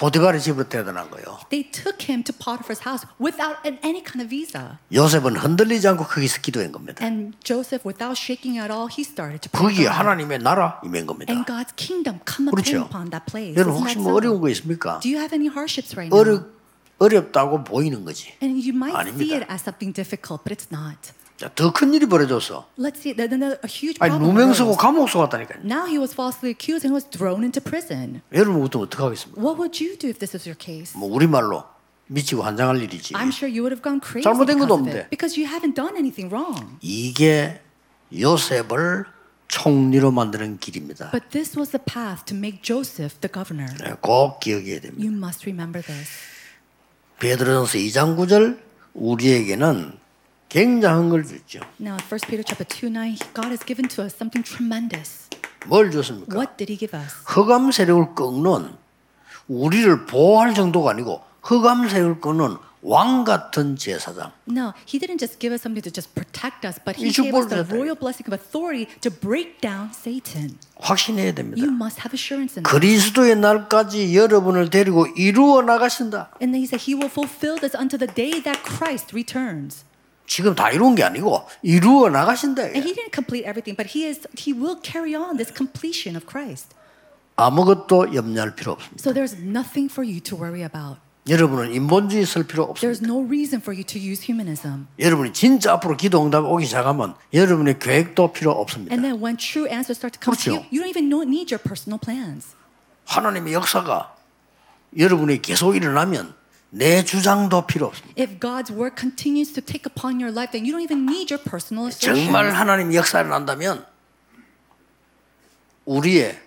보디발의 0.03 0.41
집으로 0.43 0.69
데려다난 0.69 1.09
거예요. 1.11 1.39
They 1.51 1.71
took 1.71 2.03
him 2.11 2.25
to 2.25 2.35
Potiphar's 2.35 2.83
house 2.83 3.07
without 3.23 3.63
an- 3.65 3.79
any 3.87 4.03
kind 4.03 4.19
of 4.19 4.29
visa. 4.29 4.79
요셉은 4.93 5.37
흔들리지 5.37 5.87
않고 5.87 6.05
거기서 6.11 6.41
기도한 6.43 6.73
겁니다. 6.73 7.05
And 7.07 7.39
Joseph, 7.45 7.87
without 7.87 8.19
shaking 8.19 8.59
at 8.59 8.73
all, 8.75 8.91
he 8.91 9.07
started 9.07 9.39
to 9.47 9.51
God. 9.55 9.87
하나님의 9.87 10.41
나라 10.43 10.81
임한 10.83 11.07
겁니다. 11.07 11.31
And 11.33 11.47
God's 11.47 11.71
kingdom 11.79 12.19
come 12.27 12.51
그렇죠. 12.51 12.83
upon 12.83 13.11
that 13.15 13.27
place. 13.31 13.55
여러분 13.55 13.83
혹시 13.83 13.97
뭐? 13.99 14.15
어려운 14.15 14.41
거 14.41 14.49
있습니까? 14.51 14.99
Do 14.99 15.07
you 15.09 15.23
have 15.23 15.31
any 15.31 15.47
hardships 15.47 15.95
right 15.95 16.11
now? 16.11 16.19
어려 16.19 16.43
어렵다고 16.99 17.63
보이는 17.63 18.05
거지. 18.05 18.35
And 18.43 18.59
you 18.59 18.75
might 18.75 18.99
see 19.15 19.31
아닙니다. 19.31 19.37
it 19.39 19.47
as 19.53 19.63
something 19.63 19.95
difficult, 19.95 20.43
but 20.43 20.51
it's 20.51 20.67
not. 20.75 21.15
자, 21.43 21.51
더큰 21.57 21.93
일이 21.93 22.07
벌어졌어. 22.07 22.69
Let's 22.79 22.99
see, 22.99 23.17
then 23.17 23.43
a 23.43 23.59
huge 23.67 23.99
아니 23.99 24.15
problem 24.15 24.31
누명 24.31 24.55
쓰고 24.55 24.71
arose. 24.71 24.79
감옥 24.79 25.11
쏘았다니까요. 25.11 25.65
Now 25.67 25.87
he 25.91 25.99
was 25.99 26.15
falsely 26.15 26.55
accused 26.55 26.87
and 26.87 26.95
was 26.95 27.03
thrown 27.11 27.43
into 27.43 27.59
prison. 27.61 28.23
여러분 28.33 28.63
어떻게 28.63 28.79
어떻게 28.79 29.03
하겠습니까? 29.03 29.43
What 29.43 29.59
would 29.59 29.75
you 29.83 29.99
do 29.99 30.07
if 30.07 30.23
this 30.23 30.37
was 30.39 30.47
your 30.47 30.55
case? 30.55 30.95
뭐 30.95 31.11
우리 31.11 31.27
말로 31.27 31.65
미치고 32.07 32.43
환장할 32.43 32.81
일이지. 32.83 33.15
I'm 33.15 33.35
sure 33.35 33.51
you 33.51 33.67
would 33.67 33.75
have 33.75 33.83
gone 33.83 33.99
crazy 33.99 34.23
잘못된 34.23 34.55
because 34.55 34.71
것도 34.71 34.75
없는데. 34.79 34.99
it 35.03 35.11
because 35.11 35.35
you 35.35 35.51
haven't 35.51 35.75
done 35.75 35.99
anything 35.99 36.31
wrong. 36.31 36.79
이게 36.81 37.59
요셉을 38.15 39.07
총리로 39.49 40.13
만드는 40.13 40.59
길입니다. 40.59 41.11
But 41.11 41.27
this 41.35 41.59
was 41.59 41.75
the 41.75 41.83
path 41.83 42.23
to 42.31 42.37
make 42.39 42.63
Joseph 42.63 43.19
the 43.19 43.27
governor. 43.27 43.67
네, 43.83 43.99
꼭 44.01 44.39
기억해야 44.39 44.79
됩니다. 44.79 45.03
You 45.03 45.11
must 45.11 45.43
remember 45.43 45.83
this. 45.83 46.07
베드로전서 47.19 47.79
2장 47.79 48.17
9절 48.17 48.61
우리에게는 48.95 49.99
굉장한 50.53 51.09
걸 51.09 51.25
줬죠. 51.25 51.61
Now, 51.81 51.97
in 51.97 52.05
1 52.05 52.21
Peter 52.29 52.45
chapter 52.45 52.65
2 52.69 52.91
9, 52.93 53.17
God 53.33 53.49
has 53.49 53.65
given 53.65 53.89
to 53.89 54.05
us 54.05 54.15
something 54.15 54.45
tremendous. 54.45 55.29
뭘 55.67 55.91
줬습니까? 55.91 56.37
What 56.37 56.59
did 56.59 56.69
he 56.71 56.77
give 56.77 56.93
us? 56.93 57.25
흑암 57.25 57.73
세력을 57.73 58.15
꺾는 58.15 58.77
우리를 59.49 60.05
보호할 60.05 60.53
정도가 60.53 60.91
아니고 60.91 61.23
흑암 61.41 61.89
세력을 61.89 62.21
꺾는 62.21 62.57
왕 62.83 63.25
같은 63.25 63.77
제사장. 63.77 64.33
No, 64.47 64.75
he 64.85 65.01
didn't 65.01 65.21
just 65.25 65.39
give 65.39 65.55
us 65.55 65.63
something 65.63 65.81
to 65.81 65.89
just 65.89 66.13
protect 66.13 66.67
us, 66.69 66.77
but 66.85 67.01
he 67.01 67.09
이 67.09 67.13
gave 67.15 67.33
us 67.33 67.49
the 67.49 67.65
royal 67.73 67.97
blessing 67.97 68.29
of 68.29 68.37
authority 68.37 68.93
to 69.01 69.09
break 69.09 69.63
down 69.63 69.89
Satan. 69.95 70.59
확신해야 70.77 71.33
됩니다. 71.33 71.65
You 71.65 71.73
must 71.73 72.05
have 72.05 72.13
assurance 72.13 72.61
in 72.61 72.65
that. 72.65 72.69
그리스도의 72.69 73.37
날까지 73.41 74.15
여러분을 74.15 74.69
데리고 74.69 75.07
이루어 75.17 75.63
나가신다. 75.63 76.37
And 76.43 76.53
then 76.53 76.61
he 76.61 76.69
said, 76.69 76.85
He 76.85 76.93
will 76.93 77.09
fulfill 77.09 77.57
this 77.57 77.73
until 77.73 77.97
the 77.97 78.13
day 78.13 78.43
that 78.43 78.61
Christ 78.67 79.17
returns. 79.17 79.87
지금 80.27 80.55
다 80.55 80.71
이룬 80.71 80.95
게 80.95 81.03
아니고 81.05 81.43
이루어 81.63 82.09
나가신다. 82.09 82.63
And 82.63 82.81
he 82.81 82.95
didn't 82.95 83.13
complete 83.15 83.45
everything, 83.49 83.77
but 83.77 83.91
he 83.97 84.07
is 84.09 84.27
he 84.39 84.53
will 84.55 84.79
carry 84.83 85.15
on 85.15 85.37
this 85.37 85.53
completion 85.55 86.17
of 86.17 86.27
Christ. 86.27 86.75
아무것도 87.37 88.15
염려할 88.15 88.55
필요 88.55 88.73
없습니다. 88.73 89.01
So 89.03 89.13
there's 89.13 89.37
nothing 89.41 89.91
for 89.93 90.07
you 90.07 90.21
to 90.21 90.37
worry 90.39 90.63
about. 90.63 91.01
여러분은 91.29 91.73
인본주의 91.73 92.27
쓸 92.27 92.43
필요 92.47 92.75
There's 92.75 92.99
없습니다. 92.99 93.07
no 93.07 93.25
reason 93.25 93.61
for 93.63 93.71
you 93.75 93.85
to 93.87 94.01
use 94.01 94.25
humanism. 94.25 94.89
여러분이 94.99 95.33
진짜 95.33 95.73
앞으로 95.75 95.97
기도 95.97 96.25
응답 96.25 96.45
오기 96.45 96.67
시작하면 96.67 97.15
여러분의 97.33 97.79
계획도 97.79 98.33
필요 98.33 98.51
없습니다. 98.53 98.93
And 98.93 99.07
then 99.07 99.23
when 99.23 99.37
true 99.37 99.71
answers 99.71 99.99
start 99.99 100.19
to 100.19 100.21
come 100.23 100.35
to 100.37 100.51
you, 100.51 100.61
그렇죠. 100.63 100.75
you 100.75 100.83
don't 100.83 100.91
even 100.91 101.07
need 101.31 101.55
your 101.55 101.63
personal 101.63 101.99
plans. 102.01 102.55
하나님의 103.07 103.53
역사가 103.55 104.17
여러분이 104.99 105.43
계속 105.43 105.77
일어나면 105.77 106.35
내 106.72 107.04
주장도 107.04 107.66
필요 107.66 107.88
없습니다. 107.88 108.22
If 108.22 108.40
God's 108.40 108.72
work 108.72 108.98
continues 109.00 109.54
to 109.54 109.64
take 109.64 109.90
upon 109.90 110.20
your 110.20 110.32
life, 110.32 110.52
then 110.52 110.66
you 110.66 110.74
don't 110.76 110.84
even 110.84 111.08
need 111.08 111.32
your 111.34 111.42
personal 111.42 111.88
assertions. 111.88 112.28
정말 112.28 112.52
하나님 112.52 112.94
역사를 112.94 113.28
난다면 113.28 113.86
우리의 115.86 116.38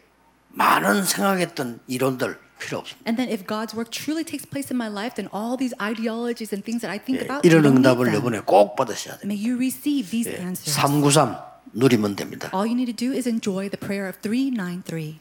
많은 0.51 1.05
생각했던 1.05 1.81
이론들 1.87 2.39
필요 2.59 2.79
없습니다. 2.79 3.09
And 3.09 3.17
then 3.17 3.33
if 3.33 3.47
God's 3.47 3.75
work 3.75 3.91
truly 3.91 4.25
takes 4.25 4.45
place 4.45 4.69
in 4.69 4.77
my 4.77 4.93
life, 4.93 5.17
then 5.17 5.31
all 5.33 5.57
these 5.57 5.73
ideologies 5.81 6.53
and 6.53 6.61
things 6.61 6.85
that 6.85 6.93
I 6.93 7.01
think 7.01 7.23
예, 7.23 7.25
about, 7.25 7.41
you 7.47 7.49
이런 7.49 7.65
don't 7.65 7.81
need 7.81 7.89
응답을 7.89 8.13
them. 8.13 8.21
이번에 8.21 8.41
꼭 8.45 8.77
받으셔야 8.77 9.17
돼요. 9.17 9.25
May 9.25 9.41
you 9.41 9.57
receive 9.57 10.11
these 10.13 10.29
answers. 10.29 10.77
393 10.77 11.41
누리면 11.73 12.17
됩니다. 12.17 12.51
All 12.53 12.69
you 12.69 12.77
need 12.77 12.93
to 12.93 12.97
do 12.97 13.17
is 13.17 13.27
enjoy 13.27 13.71
the 13.73 13.81
prayer 13.81 14.05
of 14.05 14.21
393. 14.21 15.21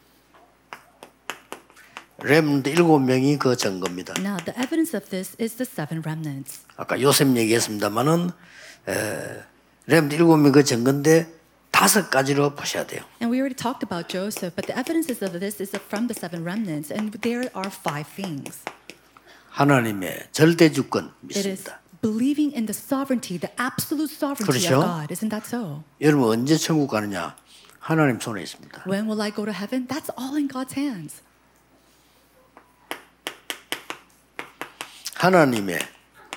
렘드 2.23 2.69
일곱 2.69 3.01
명이 3.01 3.39
그 3.39 3.57
증거입니다. 3.57 4.15
Now, 4.19 4.37
the 4.45 4.55
evidence 4.59 4.97
of 4.97 5.09
this 5.11 5.37
is 5.41 5.57
the 5.57 5.67
seven 5.69 6.03
remnants. 6.05 6.61
아까 6.77 7.01
요셉 7.01 7.37
얘기했습니다만은 7.37 8.31
렘드 9.87 10.15
일곱 10.15 10.37
명이 10.37 10.53
그 10.53 10.65
증거인데 10.65 11.33
다섯 11.71 12.09
가지로 12.11 12.55
보셔야 12.55 12.87
돼요. 12.87 13.03
And 13.21 13.33
we 13.35 13.39
already 13.43 13.57
talked 13.57 13.83
about 13.83 14.09
Joseph, 14.09 14.55
but 14.55 14.67
the 14.67 14.79
evidences 14.79 15.25
of 15.25 15.39
this 15.39 15.61
is 15.61 15.75
from 15.89 16.07
the 16.07 16.15
seven 16.15 16.45
remnants, 16.47 16.93
and 16.95 17.19
there 17.21 17.51
are 17.55 17.69
five 17.69 18.07
things. 18.15 18.63
하나님의 19.51 20.29
절대 20.33 20.71
주권 20.71 21.13
It 21.31 21.39
is 21.39 21.49
믿습니다. 21.67 21.81
believing 22.01 22.55
in 22.55 22.67
the 22.67 22.75
sovereignty, 22.75 23.39
the 23.39 23.51
absolute 23.59 24.13
sovereignty 24.15 24.63
그렇죠? 24.63 24.79
of 24.79 24.87
God. 24.87 25.11
Isn't 25.13 25.31
that 25.31 25.47
so? 25.47 25.83
여러분 26.01 26.31
언제 26.31 26.57
천국 26.57 26.91
가느냐? 26.91 27.35
하나님 27.81 28.21
손에 28.21 28.43
있습니다. 28.43 28.85
When 28.87 29.07
will 29.11 29.21
I 29.21 29.31
go 29.35 29.45
to 29.45 29.53
heaven? 29.53 29.87
That's 29.89 30.11
all 30.17 30.39
in 30.39 30.47
God's 30.49 30.79
hands. 30.79 31.23
하나님의 35.25 35.79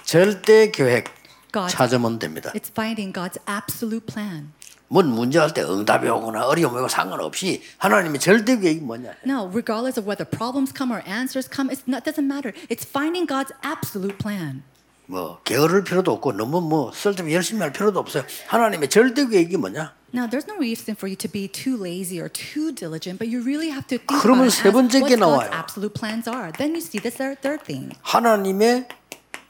절대 0.05 0.71
계획 0.71 1.09
God, 1.51 1.69
찾으면 1.69 2.19
됩니다. 2.19 2.53
it's 2.55 2.69
finding 2.69 3.11
God's 3.11 3.37
absolute 3.45 4.05
plan. 4.05 4.53
뭔 4.87 5.07
문제할 5.09 5.53
때 5.53 5.61
응답이 5.61 6.07
오거나 6.07 6.47
어려움이 6.47 6.79
오고 6.79 6.87
상관없이 6.87 7.61
하나님의 7.79 8.21
절대 8.21 8.57
계획이 8.57 8.79
뭐냐? 8.79 9.11
Now, 9.25 9.51
regardless 9.51 9.99
of 9.99 10.07
whether 10.07 10.23
problems 10.23 10.71
come 10.71 10.93
or 10.95 11.03
answers 11.05 11.49
come, 11.51 11.69
it's 11.69 11.83
not, 11.85 12.05
doesn't 12.05 12.25
matter. 12.25 12.53
It's 12.69 12.87
finding 12.87 13.27
God's 13.27 13.51
absolute 13.61 14.17
plan. 14.19 14.63
뭐 15.07 15.39
게으를 15.43 15.83
필요도 15.83 16.11
없고 16.11 16.33
너무 16.33 16.61
뭐 16.61 16.91
쓸데없이 16.93 17.33
열심히 17.33 17.61
할 17.61 17.71
필요도 17.71 17.99
없어요. 17.99 18.23
하나님의 18.47 18.89
절대 18.89 19.25
계획이 19.25 19.57
뭐냐? 19.57 19.95
Now, 20.13 20.25
there's 20.25 20.47
no 20.47 20.55
reason 20.55 20.95
for 20.95 21.07
you 21.09 21.17
to 21.17 21.27
be 21.29 21.47
too 21.49 21.75
lazy 21.75 22.19
or 22.19 22.29
too 22.29 22.71
diligent, 22.71 23.19
but 23.19 23.27
you 23.27 23.43
really 23.43 23.69
have 23.69 23.87
to 23.87 23.97
think 23.99 24.23
about 24.23 24.47
as 24.47 24.63
what 24.63 24.87
게 24.87 25.15
God's 25.15 25.19
나와요. 25.19 25.49
absolute 25.51 25.93
plans 25.93 26.29
are. 26.29 26.51
Then 26.51 26.71
you 26.75 26.81
see 26.81 26.99
the 26.99 27.11
third, 27.11 27.41
third 27.41 27.63
thing. 27.65 27.91
하나님의 28.03 28.87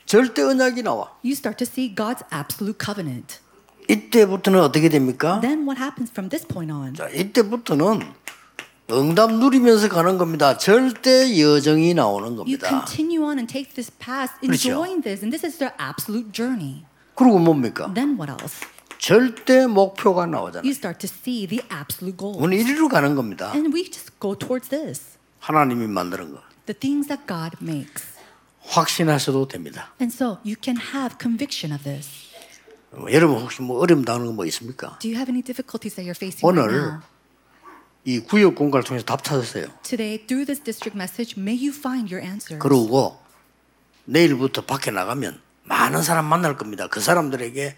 절대 0.06 0.42
언약이 0.42 0.82
나와. 0.82 1.12
You 1.24 1.34
start 1.34 1.58
to 1.64 1.68
see 1.70 1.94
God's 1.94 2.24
absolute 2.34 2.78
covenant. 2.84 3.40
이때부터는 3.88 4.60
어떻게 4.60 4.90
됩니까? 4.90 5.40
Then 5.42 5.66
what 5.70 5.78
happens 5.80 6.12
from 6.12 6.30
this 6.30 6.46
point 6.46 6.72
on? 6.74 6.96
자, 6.96 7.08
이때부터는 7.10 8.02
응답 8.90 9.34
누리면서 9.34 9.90
가는 9.90 10.18
겁니다. 10.18 10.58
절대 10.58 11.38
여정이 11.42 11.94
나오는 11.94 12.28
You 12.30 12.38
겁니다. 12.38 12.70
continue 12.70 13.22
on 13.22 13.38
and 13.38 13.52
take 13.52 13.74
this 13.74 13.92
path, 14.00 14.34
그렇죠. 14.40 14.70
enjoying 14.70 15.02
this, 15.04 15.22
and 15.24 15.36
this 15.36 15.46
is 15.46 15.58
their 15.58 15.76
absolute 15.78 16.32
journey. 16.32 16.86
그리고 17.16 17.38
뭡니까? 17.40 17.92
Then 17.94 18.18
what 18.18 18.32
else? 18.32 18.66
절대 18.98 19.68
목표가 19.68 20.26
나오잖아요. 20.26 20.64
You 20.64 20.72
start 20.72 21.06
to 21.06 21.10
see 21.12 21.46
the 21.48 21.62
absolute 21.70 22.18
goal. 22.18 22.42
우리는 22.42 22.64
이리로 22.66 22.88
가는 22.88 23.16
겁니다. 23.16 23.52
And 23.54 23.76
we 23.76 23.92
just 23.92 24.12
go 24.22 24.36
towards 24.38 24.70
this. 24.70 25.18
하나님이 25.40 25.88
만드는 25.88 26.32
거. 26.32 26.40
The 26.66 26.78
things 26.80 27.08
that 27.10 27.28
God 27.28 27.58
makes. 27.62 28.16
확신하셔도 28.62 29.48
됩니다. 29.50 29.92
And 30.00 30.14
so 30.14 30.40
you 30.46 30.56
can 30.62 30.78
have 30.96 31.18
conviction 31.20 31.76
of 31.76 31.84
this. 31.84 32.08
어, 32.94 33.06
여러분 33.12 33.42
혹시 33.42 33.62
뭐 33.62 33.80
어려움 33.80 34.06
당하는 34.06 34.28
거뭐 34.36 34.46
있습니까? 34.46 34.98
Do 35.00 35.10
you 35.10 35.18
have 35.20 35.30
any 35.30 35.44
difficulties 35.44 35.96
that 35.96 36.08
you're 36.08 36.16
facing 36.16 36.40
right 36.48 36.56
오늘 36.72 36.88
now? 36.88 37.02
이 38.08 38.20
구역 38.20 38.56
공간을 38.56 38.86
통해서 38.86 39.06
답 39.06 39.22
찾으세요. 39.22 39.68
Today, 39.84 40.26
through 40.26 40.46
this 40.46 40.64
district 40.64 40.96
message, 40.96 41.36
may 41.38 41.60
you 41.60 41.76
find 41.76 42.08
your 42.08 42.26
answers. 42.26 42.58
그러고 42.58 43.20
내일부터 44.06 44.64
밖에 44.64 44.92
나가면 44.92 45.42
많은 45.66 46.02
사람 46.04 46.24
만날 46.24 46.56
겁니다. 46.56 46.88
그 46.88 47.02
사람들에게 47.02 47.76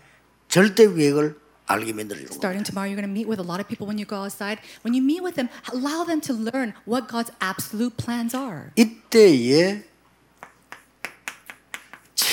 절대 0.48 0.86
계획을 0.86 1.36
알게 1.66 1.94
겁니다. 1.94 2.38
Starting 2.38 2.64
tomorrow, 2.64 2.86
you're 2.86 3.02
going 3.02 3.10
to 3.10 3.12
meet 3.12 3.26
with 3.26 3.42
a 3.42 3.44
lot 3.44 3.58
of 3.58 3.66
people 3.66 3.90
when 3.90 3.98
you 3.98 4.06
go 4.06 4.22
outside. 4.22 4.62
When 4.86 4.94
you 4.94 5.02
meet 5.02 5.26
with 5.26 5.34
them, 5.34 5.50
allow 5.74 6.06
them 6.06 6.22
to 6.22 6.38
learn 6.38 6.78
what 6.86 7.10
God's 7.10 7.34
absolute 7.42 7.98
plans 7.98 8.38
are. 8.38 8.70
이때에 8.78 9.89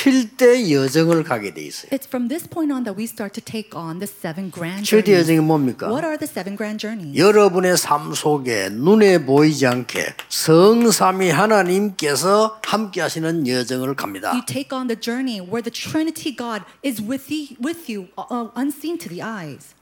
7대 0.07 0.71
여정을 0.71 1.25
가게 1.25 1.53
돼 1.53 1.63
있어요. 1.63 1.91
It's 1.91 2.07
from 2.07 2.29
this 2.29 2.49
point 2.49 2.73
on 2.73 2.85
that 2.85 2.97
we 2.97 3.05
start 3.05 3.35
to 3.35 3.43
take 3.43 3.75
on 3.75 3.99
the 3.99 4.07
seven 4.07 4.53
grand 4.53 4.87
7대 4.87 4.87
journeys. 4.87 5.19
여정이 5.19 5.41
뭡니까? 5.41 5.89
What 5.89 6.07
are 6.07 6.17
the 6.17 6.31
seven 6.31 6.57
grand 6.57 6.79
journeys? 6.79 7.19
여러분의 7.19 7.77
삶 7.77 8.15
속에 8.15 8.69
눈에 8.71 9.25
보이지 9.27 9.67
않게 9.67 10.15
성삼위 10.29 11.31
하나님께서 11.31 12.61
함께 12.65 13.01
하시는 13.01 13.47
여정을 13.49 13.97
갑니다. 13.97 14.31
You 14.33 14.43
take 14.47 14.71
on 14.71 14.87
the 14.87 14.99
journey 14.99 15.41
where 15.41 15.63
the 15.63 15.75
Trinity 15.75 16.35
God 16.35 16.63
is 16.85 17.03
with 17.03 17.27
you, 17.33 17.57
with 17.59 17.91
you 17.91 18.07
uh, 18.17 18.51
unseen 18.55 18.99
to 18.99 19.09
the 19.09 19.23
eyes. 19.23 19.76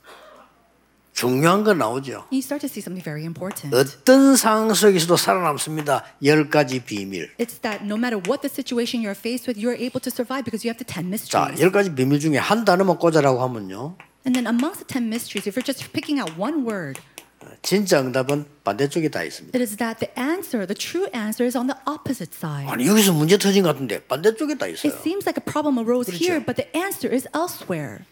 중요한 1.14 1.62
건 1.62 1.78
나오죠. 1.78 2.26
You 2.33 2.42
start 2.42 2.66
to 2.66 2.68
see 2.68 2.83
something 2.83 3.02
very 3.02 3.23
important. 3.23 3.71
어떤 3.73 4.35
상황 4.35 4.75
속에서도 4.75 5.16
살아남습니다. 5.16 6.04
열 6.25 6.50
가지 6.50 6.80
비밀. 6.85 7.30
It's 7.38 7.62
that 7.62 7.85
no 7.87 7.94
matter 7.94 8.18
what 8.18 8.42
the 8.42 8.50
situation 8.50 9.00
you're 9.00 9.14
faced 9.16 9.47
with, 9.47 9.54
you're 9.56 9.78
able 9.78 10.02
to 10.02 10.11
survive 10.11 10.42
because 10.44 10.66
you 10.66 10.75
have 10.75 10.83
the 10.83 10.85
10 10.85 11.06
자, 11.30 11.47
mysteries. 11.54 11.62
열 11.62 11.71
가지 11.71 11.94
비밀 11.94 12.18
중에 12.18 12.37
한 12.38 12.64
단어만 12.64 12.99
꽂아라고 12.99 13.40
하면요. 13.42 13.97
And 14.26 14.35
then 14.35 14.50
amongst 14.50 14.83
the 14.83 14.90
10 14.90 15.06
mysteries, 15.06 15.47
if 15.47 15.54
you're 15.54 15.64
just 15.64 15.87
picking 15.94 16.18
out 16.18 16.35
one 16.35 16.66
word, 16.66 16.99
진짜 17.62 18.00
응답은 18.00 18.47
반대쪽에 18.64 19.09
다 19.09 19.23
있습니다. 19.23 19.54
it 19.56 19.62
is 19.62 19.76
that 19.76 20.00
the 20.02 20.11
answer, 20.18 20.66
the 20.66 20.75
true 20.75 21.06
answer 21.14 21.47
is 21.47 21.54
on 21.56 21.68
the 21.71 21.78
opposite 21.87 22.35
side. 22.35 22.66
아니 22.66 22.88
여기서 22.88 23.12
문제 23.12 23.38
터진 23.38 23.62
것 23.62 23.71
같은데 23.71 24.02
반대쪽에 24.02 24.56
다 24.59 24.66
있어요. 24.66 24.90
It 24.90 24.99
seems 24.99 25.23
like 25.28 25.38
a 25.38 25.44
problem 25.44 25.78
arose 25.78 26.11
그렇죠. 26.11 26.18
here, 26.18 26.42
but 26.42 26.56
the 26.59 26.66
answer 26.75 27.06
is 27.06 27.28
elsewhere. 27.37 28.02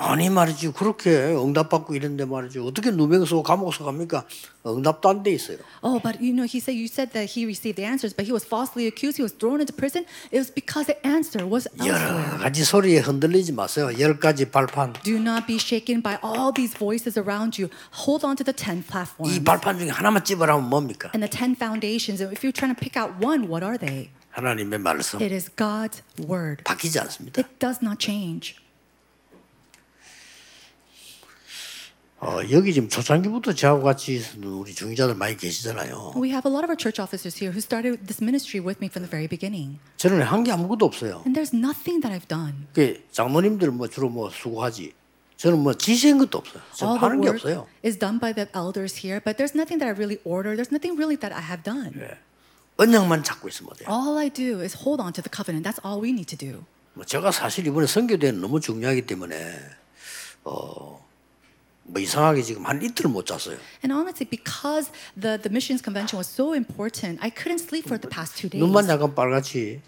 아니 0.00 0.30
말이지 0.30 0.72
그렇게 0.72 1.10
응답받고 1.10 1.94
이런데 1.94 2.24
말이지 2.24 2.60
어떻게 2.60 2.90
누명서 2.92 3.42
감옥서 3.42 3.84
갑니까? 3.84 4.24
응답도 4.64 5.08
안 5.08 5.22
돼 5.24 5.32
있어요. 5.32 5.58
Oh, 5.82 5.98
but 6.00 6.20
you 6.22 6.30
know, 6.32 6.46
he 6.46 6.60
said 6.62 6.78
you 6.78 6.86
said 6.86 7.10
that 7.12 7.26
he 7.34 7.44
received 7.44 7.74
the 7.74 7.84
answers, 7.84 8.14
but 8.14 8.22
he 8.26 8.32
was 8.32 8.46
falsely 8.46 8.86
accused. 8.86 9.18
He 9.18 9.24
was 9.26 9.34
thrown 9.34 9.58
into 9.58 9.72
prison. 9.74 10.06
It 10.30 10.38
was 10.38 10.54
because 10.54 10.86
the 10.86 10.94
answer 11.02 11.42
was 11.42 11.66
여러 11.82 11.98
elsewhere. 11.98 12.38
가지 12.38 12.62
소리에 12.64 12.98
흔들리지 13.00 13.52
마세요. 13.52 13.90
열 13.98 14.20
가지 14.20 14.44
발판. 14.50 14.94
Do 15.02 15.18
not 15.18 15.46
be 15.50 15.56
shaken 15.58 16.00
by 16.02 16.18
all 16.22 16.52
these 16.54 16.76
voices 16.78 17.18
around 17.18 17.58
you. 17.58 17.66
Hold 18.06 18.22
on 18.24 18.36
to 18.36 18.44
the 18.44 18.54
10 18.54 18.86
platforms 18.86 19.34
이 19.34 19.42
발판 19.42 19.78
중에 19.78 19.90
하나만 19.90 20.22
찝으라면 20.22 20.68
뭡니까? 20.70 21.10
and 21.14 21.26
the 21.26 21.30
10 21.32 21.56
foundations. 21.58 22.22
If 22.22 22.46
you're 22.46 22.54
trying 22.54 22.70
to 22.70 22.78
pick 22.78 22.94
out 22.94 23.18
one, 23.18 23.50
what 23.50 23.64
are 23.66 23.74
they? 23.78 24.10
하나님의 24.30 24.78
말씀 24.78 25.18
It 25.18 25.34
is 25.34 25.50
God's 25.56 26.02
word. 26.22 26.62
바뀌지 26.62 27.00
않습니다. 27.00 27.40
It 27.42 27.48
does 27.58 27.82
not 27.82 27.98
change. 27.98 28.54
어, 32.20 32.40
여기 32.50 32.74
지금 32.74 32.88
초창기부터 32.88 33.52
저하고 33.52 33.82
같이 33.84 34.20
우리 34.42 34.74
중위자들 34.74 35.14
많이 35.14 35.36
계시잖아요. 35.36 36.14
We 36.16 36.30
have 36.30 36.50
a 36.50 36.52
lot 36.52 36.64
of 36.64 36.70
our 36.70 36.76
church 36.76 37.00
officers 37.00 37.38
here 37.38 37.52
who 37.54 37.62
started 37.62 38.06
this 38.06 38.18
ministry 38.20 38.58
with 38.58 38.82
me 38.82 38.88
from 38.90 39.06
the 39.06 39.10
very 39.10 39.28
beginning. 39.28 39.78
저는 39.98 40.22
한 40.22 40.42
게 40.42 40.50
아무것도 40.50 40.84
없어요. 40.84 41.22
And 41.24 41.38
there's 41.38 41.54
nothing 41.54 42.02
that 42.02 42.10
I've 42.10 42.26
done. 42.26 42.66
그 42.74 42.98
장로님들 43.12 43.70
뭐 43.70 43.86
주로 43.86 44.08
뭐 44.08 44.30
수고하지. 44.30 44.92
저는 45.36 45.60
뭐 45.60 45.74
지시한 45.74 46.18
것도 46.18 46.38
없어요. 46.38 46.62
저는 46.74 46.98
하는 46.98 47.20
게 47.20 47.28
없어요. 47.28 47.66
is 47.86 47.96
done 47.96 48.18
by 48.18 48.34
the 48.34 48.50
elders 48.52 48.98
here, 49.06 49.22
but 49.22 49.38
there's 49.38 49.54
nothing 49.54 49.78
that 49.78 49.86
I 49.86 49.94
really 49.94 50.18
order. 50.26 50.58
There's 50.58 50.74
nothing 50.74 50.98
really 50.98 51.14
that 51.22 51.30
I 51.30 51.38
have 51.46 51.62
done. 51.62 51.94
언약만 52.78 53.22
잡고 53.22 53.46
있으면 53.48 53.70
돼요. 53.78 53.86
All 53.88 54.18
I 54.18 54.28
do 54.28 54.58
is 54.58 54.74
hold 54.82 54.98
on 55.00 55.12
to 55.14 55.22
the 55.22 55.30
covenant. 55.30 55.62
That's 55.62 55.78
all 55.86 56.02
we 56.02 56.10
need 56.10 56.26
to 56.34 56.38
do. 56.38 56.66
뭐 56.94 57.04
제가 57.06 57.30
사실 57.30 57.64
이번에 57.68 57.86
선교대회는 57.86 58.40
너무 58.40 58.58
중요하기 58.58 59.06
때문에 59.06 59.54
어, 60.42 60.98
뭐 61.88 62.00
이상하게 62.02 62.42
지금 62.42 62.66
한 62.66 62.82
이틀 62.82 63.08
못 63.08 63.24
잤어요. 63.26 63.56
And 63.82 63.92
honestly, 63.92 64.28
because 64.28 64.92
the, 65.16 65.40
the 65.40 65.48
missions 65.50 65.80
convention 65.82 66.18
was 66.18 66.28
so 66.28 66.52
important, 66.54 67.18
I 67.24 67.30
couldn't 67.30 67.60
sleep 67.64 67.88
for 67.88 67.98
the 67.98 68.08
past 68.12 68.36
two 68.36 68.48
days. 68.50 68.60
눈만 68.60 68.88
약간 68.88 69.14
빨갛지 69.14 69.80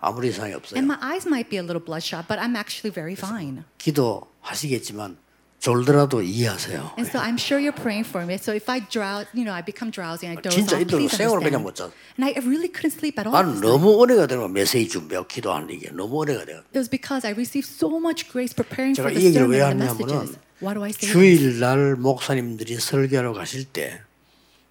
아무리 0.00 0.28
이상이 0.28 0.54
없어요. 0.54 0.76
And 0.80 0.88
my 0.88 0.96
eyes 1.04 1.28
might 1.28 1.50
be 1.50 1.58
a 1.58 1.62
little 1.62 1.84
bloodshot, 1.84 2.26
but 2.28 2.40
I'm 2.40 2.56
actually 2.56 2.92
very 2.92 3.12
fine. 3.14 3.64
기도하시겠지만 3.78 5.18
졸더라도 5.60 6.20
이해하세요. 6.22 6.92
And 6.98 7.08
so 7.08 7.18
I'm 7.20 7.36
sure 7.40 7.60
you're 7.60 7.72
praying 7.72 8.04
for 8.04 8.24
me. 8.24 8.36
So 8.36 8.52
if 8.52 8.68
I 8.68 8.80
drowse, 8.80 9.28
you 9.32 9.44
know, 9.44 9.52
I 9.52 9.60
become 9.64 9.88
drowsy 9.92 10.28
and 10.28 10.36
I 10.36 10.42
doze 10.42 10.56
진짜 10.56 10.76
off, 10.76 10.84
이대로 10.84 10.98
please 10.98 11.16
생으로 11.16 11.40
그냥 11.40 11.60
understand. 11.60 11.64
못 11.64 11.72
잤어. 11.76 11.92
And 12.20 12.24
I 12.24 12.32
really 12.44 12.68
couldn't 12.68 12.92
sleep 12.92 13.16
at 13.20 13.24
all. 13.28 13.32
나는 13.32 13.60
this 13.60 13.64
night. 13.64 13.72
너무 13.72 14.02
은혜가 14.04 14.26
되는 14.28 14.44
거야. 14.44 14.52
메시지 14.52 14.88
준비하고 14.88 15.26
기도하는 15.28 15.68
게 15.78 15.88
너무 15.92 16.20
은혜가 16.22 16.44
돼요. 16.44 16.60
It 16.72 16.76
was 16.80 16.88
because 16.88 17.24
I 17.24 17.32
received 17.32 17.68
so 17.68 17.96
much 17.96 18.28
grace 18.28 18.52
preparing 18.52 18.92
for 18.96 19.08
제가 19.08 19.12
the 19.12 19.20
이 19.20 19.28
얘기를 19.28 19.48
왜 19.48 19.60
sermon 19.64 19.80
and 19.80 19.80
the 19.80 19.88
하냐면은 19.88 20.36
messages. 20.36 20.40
Why 20.64 20.72
do 20.74 20.82
I 20.82 20.90
say 20.90 21.04
this? 21.04 21.12
주일날 21.12 21.96
목사님들이 21.96 22.80
설교하러 22.80 23.34
가실 23.34 23.64
때 23.64 24.00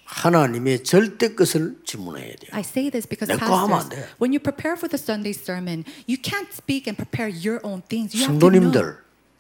하나님의 0.06 0.84
절대 0.84 1.36
것을 1.36 1.78
질문해야 1.86 2.36
돼요. 2.36 2.50
I 2.52 2.62
say 2.62 2.90
this 2.90 3.08
because 3.08 3.30
pastors, 3.38 3.90
돼. 3.90 4.08
when 4.20 4.34
you 4.34 4.40
prepare 4.42 4.74
for 4.74 4.90
the 4.90 4.98
Sunday 4.98 5.34
sermon, 5.34 5.86
you 6.08 6.18
can't 6.18 6.50
speak 6.54 6.90
and 6.90 6.98
prepare 6.98 7.30
your 7.30 7.62
own 7.64 7.82
things. 7.88 8.14
You 8.18 8.26
have 8.26 8.40
to 8.40 8.50
know 8.50 8.74
성도님들 8.74 8.98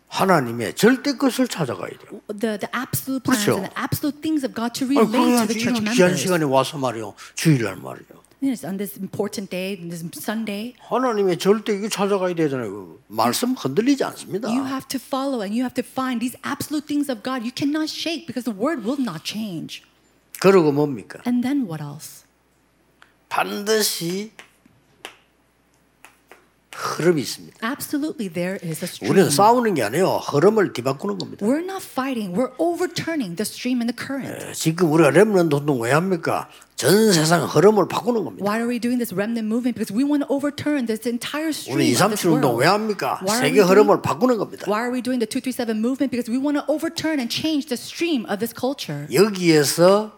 하나님의 0.07 0.75
절대 0.75 1.17
것을 1.17 1.48
찾아가야 1.48 1.89
돼요. 1.89 2.22
the, 2.29 2.57
the 2.62 2.69
absolute 2.74 3.24
plans 3.25 3.45
그렇죠. 3.45 3.57
and 3.57 3.65
the 3.65 3.74
absolute 3.74 4.22
things 4.22 4.45
of 4.45 4.53
God 4.53 4.74
to 4.77 4.86
아니, 4.86 4.98
relate 4.98 5.41
to 5.41 5.48
the 5.50 5.57
church 5.57 5.81
이런 5.81 5.93
귀한 5.93 6.13
members. 6.13 6.22
시간에 6.22 6.45
와서 6.45 6.77
말이요 6.77 7.13
주일날 7.36 7.77
말이요. 7.77 8.13
Yes, 8.43 8.65
on 8.65 8.75
this 8.75 8.97
important 9.00 9.50
day, 9.50 9.77
this 9.77 10.03
Sunday, 10.19 10.75
하나님의 10.79 11.38
절대 11.39 11.75
이거 11.75 11.88
찾아가야 11.88 12.35
되잖아요. 12.35 12.69
그 12.71 13.03
말씀 13.07 13.53
흔들리지 13.53 14.03
않습니다. 14.03 14.50
you 14.50 14.65
have 14.65 14.85
to 14.89 15.00
follow 15.00 15.39
and 15.41 15.55
you 15.55 15.63
have 15.63 15.73
to 15.73 15.81
find 15.81 16.19
these 16.19 16.35
absolute 16.43 16.85
things 16.85 17.09
of 17.09 17.23
God. 17.23 17.47
You 17.47 17.53
cannot 17.55 17.88
shake 17.88 18.27
because 18.27 18.43
the 18.43 18.51
word 18.51 18.83
will 18.83 19.00
not 19.00 19.23
change. 19.23 19.81
그러고 20.41 20.73
뭡니까? 20.73 21.21
And 21.25 21.41
then 21.41 21.69
what 21.71 21.81
else? 21.81 22.25
반드시 23.29 24.33
흐름이 26.75 27.21
있습니다. 27.21 27.65
Absolutely, 27.65 28.27
there 28.27 28.59
is 28.62 28.83
a 28.83 28.89
stream. 28.91 29.09
우리는 29.09 29.29
싸우는 29.29 29.75
게 29.75 29.83
아니에요. 29.83 30.17
흐름을 30.17 30.73
뒤바꾸는 30.73 31.17
겁니다. 31.17 31.45
We're 31.45 31.63
not 31.63 31.85
fighting. 31.85 32.35
We're 32.35 32.51
overturning 32.57 33.38
the 33.38 33.47
stream 33.47 33.79
and 33.79 33.88
the 33.88 33.95
current. 33.95 34.51
지금 34.53 34.91
우리가 34.91 35.12
렘넌트 35.12 35.55
운동 35.55 35.79
왜 35.79 35.91
합니까? 35.91 36.50
전 36.83 37.13
세상 37.13 37.45
흐름을 37.47 37.87
바꾸는 37.87 38.23
겁니다. 38.23 38.43
Why 38.43 38.59
are 38.59 38.67
we 38.67 38.79
doing 38.79 38.99
this 38.99 39.15
remnant 39.15 39.47
movement? 39.47 39.79
Because 39.79 39.95
we 39.95 40.03
want 40.03 40.27
to 40.27 40.29
overturn 40.29 40.85
this 40.85 41.07
entire 41.07 41.55
stream 41.55 41.79
우리 41.79 41.95
of 41.95 42.11
this 42.11 42.27
237 42.27 42.35
운동. 42.43 42.59
왜 42.59 42.67
합니까? 42.67 43.23
Why 43.23 43.39
are 43.39 43.47
세계 43.47 43.61
we 43.63 43.67
흐름을 43.67 43.97
doing- 43.97 44.01
바꾸는 44.03 44.37
겁니다. 44.37 44.67
Why 44.67 44.83
are 44.83 44.91
we 44.91 44.99
doing 45.01 45.23
the 45.23 45.29
237 45.29 45.79
movement? 45.79 46.11
Because 46.11 46.27
we 46.27 46.35
want 46.35 46.59
to 46.59 46.65
overturn 46.67 47.23
and 47.23 47.31
change 47.31 47.71
the 47.71 47.79
stream 47.79 48.27
of 48.27 48.43
this 48.43 48.51
culture. 48.51 49.07
여기에서 49.07 50.11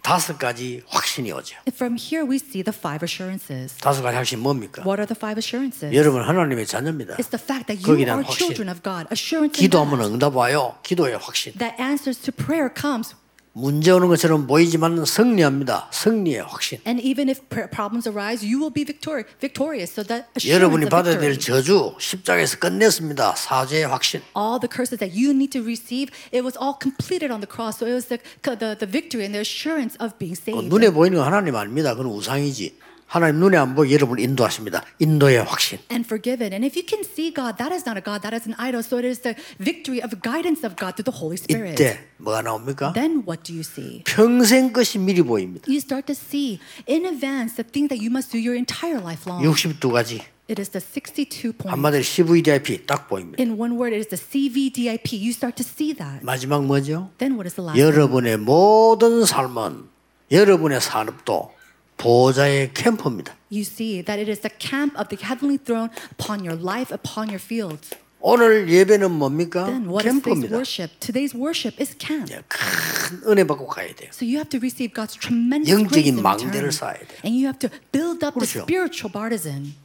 다섯 0.00 0.38
가지 0.38 0.80
확신이 0.88 1.32
오죠. 1.32 1.56
From 1.74 1.98
here, 2.00 2.24
we 2.24 2.36
see 2.40 2.62
the 2.64 2.72
five 2.72 3.04
assurances. 3.04 3.76
다섯 3.76 4.00
가지 4.00 4.16
확신 4.16 4.40
뭡니까? 4.40 4.80
What 4.86 4.96
are 4.96 5.04
the 5.04 5.18
five 5.18 5.36
assurances? 5.36 5.92
여러분 5.92 6.22
하나님의 6.22 6.64
자녀입니다. 6.66 7.16
It's 7.20 7.28
the 7.28 7.36
fact 7.42 7.66
that 7.68 7.84
you 7.84 7.92
are 7.98 8.24
확신. 8.24 8.32
children 8.56 8.72
of 8.72 8.80
God. 8.80 9.04
Assurance 9.12 9.52
기도하면. 9.60 10.00
응답 10.16 10.34
와요. 10.34 10.76
기도의 10.82 11.18
확신. 11.18 11.52
that 11.58 11.76
answers 11.76 12.16
to 12.24 12.32
prayer 12.32 12.72
comes. 12.72 13.12
문제 13.58 13.90
오는 13.90 14.06
것처럼 14.06 14.46
보이지만 14.46 15.04
승리합니다. 15.04 15.88
승리의 15.92 16.42
확신. 16.42 16.78
And 16.86 17.02
even 17.02 17.28
if 17.28 17.40
pr- 17.50 17.66
problems 17.68 18.08
arise, 18.08 18.46
you 18.46 18.60
will 18.62 18.72
be 18.72 18.84
victor- 18.84 19.26
victorious. 19.40 19.90
So 19.92 20.04
that 20.06 20.30
assurance 20.38 20.54
여러분이 20.54 20.88
받아야. 20.88 21.18
될 21.18 21.36
저주 21.38 21.94
십자가에서 21.98 22.58
끝냈습니다. 22.58 23.34
사죄의 23.34 23.86
확신. 23.88 24.22
all 24.38 24.60
the 24.62 24.70
curses 24.70 24.98
that 25.02 25.10
you 25.10 25.34
need 25.34 25.50
to 25.50 25.60
receive, 25.66 26.14
it 26.30 26.46
was 26.46 26.54
all 26.56 26.78
completed 26.78 27.34
on 27.34 27.42
the 27.42 27.50
cross. 27.50 27.82
So 27.82 27.86
it 27.90 27.98
was 27.98 28.06
the, 28.06 28.22
the, 28.46 28.78
the 28.78 28.86
victory 28.86 29.26
and 29.26 29.34
the 29.34 29.42
assurance 29.42 29.98
of 29.98 30.14
being 30.22 30.38
그 30.38 30.54
saved. 30.54 30.70
눈에 30.70 30.90
보이는 30.94 31.18
건 31.18 31.26
하나님 31.26 31.56
아닙니다. 31.56 31.94
그건 31.98 32.06
우상이지. 32.14 32.78
하나님 33.08 33.40
눈에 33.40 33.56
안 33.56 33.74
보이 33.74 33.90
여러분 33.94 34.18
인도하십니다. 34.18 34.84
인도의 34.98 35.42
확신. 35.42 35.78
and 35.90 36.04
forgiven. 36.04 36.52
And 36.52 36.60
if 36.64 36.76
you 36.76 36.84
can 36.86 37.00
see 37.02 37.32
God, 37.32 37.56
that 37.56 37.72
is 37.72 37.88
not 37.88 37.96
a 37.96 38.04
God, 38.04 38.20
that 38.20 38.36
is 38.36 38.44
an 38.44 38.54
idol. 38.60 38.84
So 38.84 39.00
it 39.00 39.08
is 39.08 39.24
the 39.24 39.34
victory 39.56 40.04
of 40.04 40.20
guidance 40.20 40.60
of 40.60 40.76
God 40.76 40.92
through 40.92 41.08
the 41.08 41.16
Holy 41.16 41.40
Spirit. 41.40 41.80
이때 41.80 42.04
뭐가 42.18 42.42
나옵니까? 42.42 42.92
Then 42.92 43.24
what 43.24 43.48
do 43.48 43.56
you 43.56 43.64
see? 43.64 44.04
평생 44.04 44.74
것이 44.74 44.98
미리 44.98 45.22
보입니다. 45.22 45.64
You 45.66 45.80
start 45.80 46.04
to 46.12 46.14
see 46.14 46.60
in 46.84 47.08
advance 47.08 47.56
the 47.56 47.64
thing 47.64 47.88
that 47.88 47.96
you 47.96 48.12
must 48.12 48.28
do 48.28 48.36
your 48.36 48.52
entire 48.52 49.00
life 49.00 49.24
long. 49.24 49.40
62가지. 49.40 50.20
It 50.48 50.60
is 50.60 50.68
the 50.68 50.80
62 50.84 51.56
points. 51.56 51.72
한마디로 51.72 52.02
CVDIP 52.04 52.84
딱 52.84 53.08
보입니다. 53.08 53.40
In 53.40 53.56
one 53.56 53.80
word, 53.80 53.96
it 53.96 54.04
is 54.04 54.12
the 54.12 54.20
CVDIP. 54.20 55.16
You 55.16 55.32
start 55.32 55.56
to 55.56 55.64
see 55.64 55.96
that. 55.96 56.20
마지막 56.20 56.64
뭐죠? 56.64 57.08
Then 57.16 57.40
what 57.40 57.48
is 57.48 57.56
the 57.56 57.64
last? 57.64 57.80
여러분의 57.80 58.36
모든 58.36 59.24
삶은 59.24 59.88
여러분의 60.30 60.80
산업도 60.80 61.56
보좌의 61.97 62.73
캠프입니다. 62.73 63.35
You 63.51 63.61
see 63.61 64.03
that 64.03 64.19
it 64.19 64.29
is 64.29 64.41
the 64.41 64.51
camp 64.57 64.97
of 64.99 65.07
the 65.09 65.19
heavenly 65.21 65.57
throne 65.57 65.89
upon 66.17 66.43
your 66.45 66.59
life, 66.59 66.91
upon 66.93 67.29
your 67.29 67.39
fields. 67.41 67.95
오늘 68.19 68.69
예배는 68.69 69.11
뭡니까? 69.11 69.65
Then 69.65 69.87
what 69.87 70.07
is 70.07 70.15
today's 70.15 70.23
캠프입니다. 70.23 70.55
worship? 70.55 70.99
Today's 70.99 71.35
worship 71.35 71.75
is 71.79 71.95
camp. 71.99 72.31
큰 72.47 73.21
은혜 73.29 73.43
받고 73.45 73.67
가야 73.67 73.93
돼요. 73.95 74.09
So 74.13 74.25
you 74.25 74.37
have 74.39 74.49
to 74.49 74.59
receive 74.59 74.93
God's 74.95 75.13
tremendous 75.19 75.69
grace 75.69 76.07
영적인 76.07 76.15
in 76.15 76.23
망대를 76.23 76.67
return. 76.67 76.71
쌓아야 76.71 76.99
돼요. 77.03 77.19
And 77.23 77.35
you 77.35 77.45
have 77.51 77.59
to 77.59 77.69
build 77.91 78.23
up 78.25 78.39
the 78.39 78.47
그렇죠. 78.47 78.63
spiritual 78.63 79.11
partisan. 79.11 79.75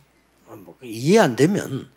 뭐 0.49 0.77
이해 0.83 1.19
안 1.19 1.37
되면 1.37 1.91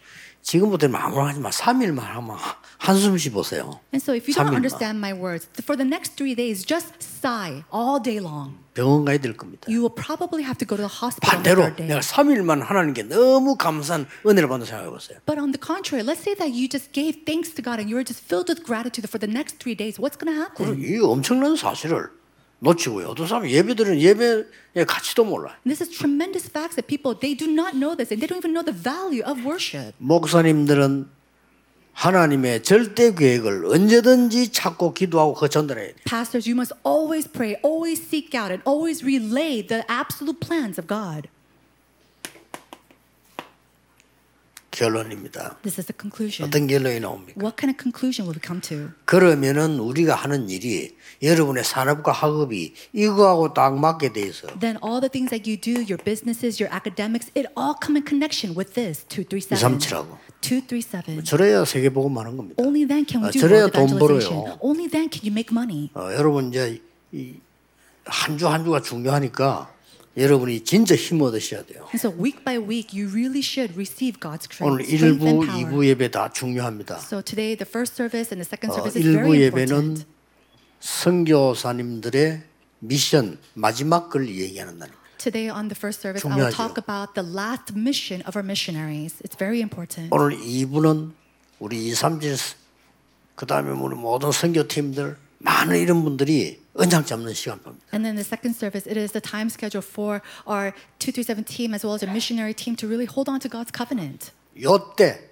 지금부터는 0.50 0.94
아무나 0.94 1.26
하지 1.26 1.40
마. 1.40 1.50
3일만 1.50 1.98
하면 1.98 2.36
한숨 2.78 3.18
쉬보세요. 3.18 3.80
And 3.92 3.98
so 3.98 4.14
if 4.14 4.30
you 4.30 4.34
don't 4.34 4.46
3일만. 4.46 4.54
understand 4.54 4.98
my 5.02 5.12
words, 5.12 5.50
for 5.58 5.74
the 5.76 5.82
next 5.84 6.14
three 6.14 6.36
days, 6.36 6.62
just 6.64 6.94
sigh 7.02 7.64
all 7.74 7.98
day 8.00 8.22
long. 8.22 8.54
병원 8.74 9.04
가야 9.04 9.18
될 9.18 9.36
겁니다. 9.36 9.66
You 9.66 9.82
will 9.82 9.90
probably 9.90 10.46
have 10.46 10.54
to 10.62 10.66
go 10.66 10.76
to 10.78 10.86
the 10.86 10.92
hospital 11.02 11.26
on 11.34 11.42
the 11.42 11.50
반대로 11.50 11.62
third 11.66 11.76
day. 11.82 11.88
내가 11.90 11.98
3일만 11.98 12.62
하나님께 12.62 13.10
너무 13.10 13.56
감사한 13.56 14.06
은혜를 14.24 14.46
받는 14.48 14.66
생각해 14.66 14.88
보세요. 14.88 15.18
But 15.26 15.42
on 15.42 15.50
the 15.50 15.58
contrary, 15.58 16.06
let's 16.06 16.22
say 16.22 16.38
that 16.38 16.54
you 16.54 16.70
just 16.70 16.94
gave 16.94 17.26
thanks 17.26 17.50
to 17.58 17.62
God 17.64 17.82
and 17.82 17.90
you 17.90 17.98
were 17.98 18.06
just 18.06 18.22
filled 18.22 18.46
with 18.46 18.62
gratitude 18.62 19.10
for 19.10 19.18
the 19.18 19.26
next 19.26 19.58
three 19.58 19.74
days. 19.74 19.98
What's 19.98 20.14
going 20.14 20.30
to 20.30 20.38
happen? 20.38 20.78
이 20.78 21.02
엄청난 21.02 21.56
사실을 21.58 22.06
놓치고요. 22.58 23.08
어떤 23.08 23.26
사람은 23.26 23.50
예배들은 23.50 24.00
예배의 24.00 24.86
가치도 24.86 25.24
몰라요. 25.24 25.54
This 25.64 25.82
is 25.82 25.90
tremendous 25.90 26.48
facts 26.48 26.76
that 26.76 26.86
people 26.86 27.18
they 27.18 27.36
do 27.36 27.50
not 27.50 27.76
know 27.76 27.96
this 27.96 28.12
and 28.12 28.20
they 28.20 28.26
don't 28.28 28.40
even 28.40 28.52
know 28.52 28.64
the 28.64 28.72
value 28.72 29.22
of 29.24 29.44
worship. 29.44 29.92
목사님들은 29.98 31.08
하나님의 31.92 32.62
절대 32.62 33.14
계획을 33.14 33.64
언제든지 33.64 34.52
찾고 34.52 34.92
기도하고 34.92 35.32
그 35.34 35.48
전달해야 35.48 35.86
돼요. 35.86 35.96
Pastors, 36.04 36.48
you 36.48 36.54
must 36.54 36.74
always 36.84 37.26
pray, 37.26 37.56
always 37.64 38.00
seek 38.00 38.36
out, 38.36 38.52
and 38.52 38.62
always 38.68 39.02
relay 39.02 39.64
the 39.66 39.82
absolute 39.88 40.38
plans 40.40 40.78
of 40.78 40.86
God. 40.86 41.28
결론입니다. 44.76 45.56
This 45.62 45.80
is 45.80 45.86
the 45.86 45.96
conclusion. 45.98 46.46
어떤 46.46 46.66
결론이 46.66 47.00
나옵니까? 47.00 47.40
What 47.40 47.56
kind 47.56 47.72
of 47.72 47.80
conclusion 47.80 48.28
will 48.28 48.36
we 48.36 48.44
come 48.44 48.60
to? 48.60 48.92
그러면은 49.06 49.80
우리가 49.80 50.14
하는 50.14 50.50
일이 50.50 50.94
여러분의 51.22 51.64
산업과 51.64 52.12
학업이 52.12 52.74
이거하고 52.92 53.54
딱 53.54 53.74
맞게 53.78 54.12
돼 54.12 54.20
있어. 54.28 54.46
Then 54.60 54.76
all 54.84 55.00
the 55.00 55.08
things 55.08 55.32
that 55.32 55.48
you 55.48 55.56
do, 55.56 55.80
your 55.80 55.96
businesses, 55.96 56.60
your 56.60 56.68
academics, 56.68 57.32
it 57.32 57.48
all 57.56 57.72
come 57.80 57.96
in 57.96 58.04
connection 58.04 58.52
with 58.52 58.76
this 58.76 59.08
237. 59.08 59.56
237하고. 59.80 60.18
237. 60.44 61.24
저래야 61.24 61.64
세계 61.64 61.88
많은 61.88 62.36
겁니다. 62.36 62.62
Only 62.62 62.86
then 62.86 63.06
can 63.08 63.24
아, 63.24 63.28
we 63.28 63.32
do 63.32 63.40
저래야 63.40 63.68
돈. 63.68 63.98
벌어요. 63.98 64.60
Only 64.60 64.92
then 64.92 65.08
can 65.08 65.24
you 65.24 65.32
make 65.32 65.48
money. 65.50 65.88
어, 65.94 66.12
여러분 66.12 66.52
이제 66.52 66.82
한주한 68.04 68.64
주가 68.64 68.82
중요하니까 68.82 69.72
여러분이 70.16 70.64
진짜 70.64 70.94
힘 70.96 71.20
얻으셔야 71.20 71.62
돼요. 71.66 71.84
And 71.92 72.00
so 72.00 72.08
week 72.10 72.42
by 72.44 72.56
week, 72.58 72.96
you 72.96 73.08
really 73.12 73.44
should 73.44 73.74
receive 73.76 74.18
God's 74.18 74.48
오늘 74.60 74.80
strength, 74.84 74.96
strength 74.96 75.20
1부, 75.20 75.26
and 75.28 75.46
power. 75.46 75.72
2부 75.72 75.86
예배 75.86 76.10
다 76.10 76.32
중요합니다. 76.32 76.98
So 76.98 77.20
today, 77.20 77.54
the 77.56 77.68
first 77.68 77.94
service 77.94 78.32
and 78.32 78.40
the 78.40 78.48
second 78.48 78.72
어, 78.72 78.80
service 78.80 78.96
is 78.96 79.04
1부 79.04 79.20
very 79.20 79.40
예배는 79.44 79.76
important. 79.76 80.06
선교사님들의 80.80 82.42
미션 82.80 83.38
마지막 83.54 84.08
걸 84.10 84.28
얘기하는 84.28 84.78
날입니다. 84.78 85.04
Today 85.18 85.50
on 85.50 85.68
the 85.68 85.76
first 85.76 86.00
service, 86.00 86.24
I 86.24 86.32
will 86.32 86.48
중요하죠. 86.48 86.56
talk 86.56 86.76
about 86.80 87.12
the 87.14 87.24
last 87.26 87.72
mission 87.76 88.22
of 88.28 88.36
our 88.36 88.44
missionaries. 88.44 89.20
It's 89.24 89.36
very 89.36 89.60
important. 89.60 90.08
오늘 90.14 90.36
2부는 90.38 91.12
우리 91.58 91.88
237 91.92 92.56
그 93.34 93.44
다음에 93.46 93.70
우리 93.70 93.94
모든 93.96 94.32
선교팀들 94.32 95.16
많은 95.38 95.76
이런 95.78 96.04
분들이 96.04 96.60
은장 96.79 97.05
잡는 97.05 97.33
시간입니다. 97.33 97.71
And 97.93 98.03
then 98.05 98.15
the 98.15 98.25
second 98.25 98.55
service, 98.55 98.87
it 98.89 98.97
is 98.99 99.11
the 99.11 99.21
time 99.21 99.47
schedule 99.49 99.83
for 99.85 100.21
our 100.47 100.73
237 100.99 101.43
team 101.45 101.73
as 101.73 101.85
well 101.85 101.95
as 101.95 102.03
our 102.03 102.11
missionary 102.11 102.53
team 102.53 102.75
to 102.77 102.87
really 102.87 103.07
hold 103.09 103.29
on 103.29 103.39
to 103.39 103.49
God's 103.49 103.71
covenant. 103.75 104.31
요때 104.59 105.29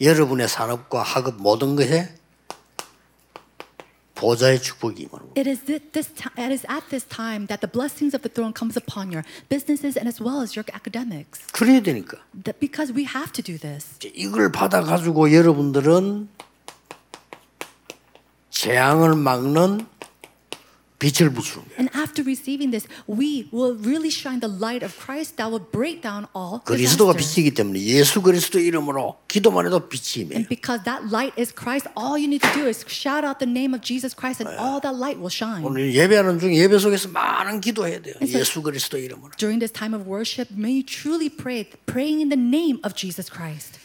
여러분의 0.00 0.48
산업과 0.48 1.02
학업 1.02 1.36
모든 1.42 1.74
것에 1.76 2.14
보좌의 4.14 4.60
축복이 4.60 5.02
임하는 5.06 5.30
거예요. 5.30 5.34
It 5.38 5.48
is, 5.48 5.60
thi- 5.62 5.78
this 5.92 6.10
ti- 6.10 6.26
it 6.36 6.50
is 6.50 6.66
at 6.66 6.82
this 6.90 7.06
time 7.06 7.46
that 7.46 7.60
the 7.62 7.70
blessings 7.70 8.16
of 8.18 8.22
the 8.26 8.30
throne 8.32 8.50
comes 8.52 8.74
upon 8.74 9.12
your 9.14 9.22
businesses 9.48 9.94
and 9.94 10.10
as 10.10 10.18
well 10.18 10.42
as 10.42 10.58
your 10.58 10.66
academics. 10.74 11.46
그래야 11.54 11.78
되니까. 11.80 12.18
That 12.34 12.58
because 12.58 12.90
we 12.90 13.06
have 13.06 13.30
to 13.38 13.42
do 13.42 13.54
this. 13.58 13.94
이제 14.02 14.10
이걸 14.14 14.50
받아 14.50 14.82
가지고 14.82 15.30
여러분들은 15.32 16.28
재앙을 18.50 19.14
막는 19.14 19.86
빛을 21.02 21.30
비추는 21.30 21.62
거예요. 21.70 21.78
And 21.78 21.86
after 21.94 22.26
receiving 22.26 22.74
this, 22.74 22.88
we 23.06 23.46
will 23.54 23.78
really 23.78 24.10
shine 24.10 24.40
the 24.42 24.50
light 24.50 24.82
of 24.82 24.90
Christ 24.98 25.36
that 25.38 25.46
will 25.46 25.62
break 25.62 26.02
down 26.02 26.26
all 26.34 26.58
그리스도가 26.66 27.14
disasters. 27.14 27.38
빛이기 27.38 27.54
때문에 27.54 27.78
예수 27.78 28.20
그리스도 28.20 28.58
이름으로 28.58 29.14
기도만 29.28 29.66
해도 29.66 29.86
빛이 29.88 30.26
임해요. 30.26 30.42
And 30.42 30.48
because 30.50 30.82
that 30.82 31.06
light 31.06 31.38
is 31.38 31.54
Christ, 31.54 31.86
all 31.94 32.18
you 32.18 32.26
need 32.26 32.42
to 32.42 32.50
do 32.50 32.66
is 32.66 32.82
shout 32.90 33.22
out 33.22 33.38
the 33.38 33.46
name 33.46 33.78
of 33.78 33.86
Jesus 33.86 34.10
Christ 34.10 34.42
and 34.42 34.50
all 34.58 34.82
that 34.82 34.98
light 34.98 35.22
will 35.22 35.30
shine. 35.30 35.62
오늘 35.62 35.94
예배하는 35.94 36.40
중 36.42 36.50
예배 36.50 36.76
속에서 36.82 37.06
많은 37.14 37.60
기도해야 37.62 38.02
돼요. 38.02 38.18
so- 38.18 38.34
예수 38.34 38.58
그리스도 38.62 38.98
이름으로. 38.98 39.30
During 39.38 39.62
this 39.62 39.70
time 39.70 39.94
of 39.94 40.02
worship, 40.02 40.50
may 40.50 40.74
you 40.74 40.82
truly 40.82 41.30
pray, 41.30 41.62
praying 41.86 42.18
in 42.18 42.26
the 42.26 42.34
name 42.42 42.82
of 42.82 42.98
Jesus 42.98 43.30
Christ. 43.30 43.78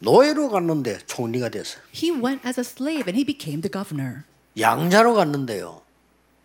노예로 0.00 0.48
갔는데 0.48 0.98
총리가 1.06 1.48
됐어요. 1.48 1.80
He 1.92 2.10
went 2.10 2.40
as 2.46 2.58
a 2.60 2.64
slave 2.64 3.04
and 3.08 3.16
he 3.16 3.24
became 3.24 3.60
the 3.60 3.70
governor. 3.70 4.24
양자로 4.59 5.13
갔는데요. 5.13 5.81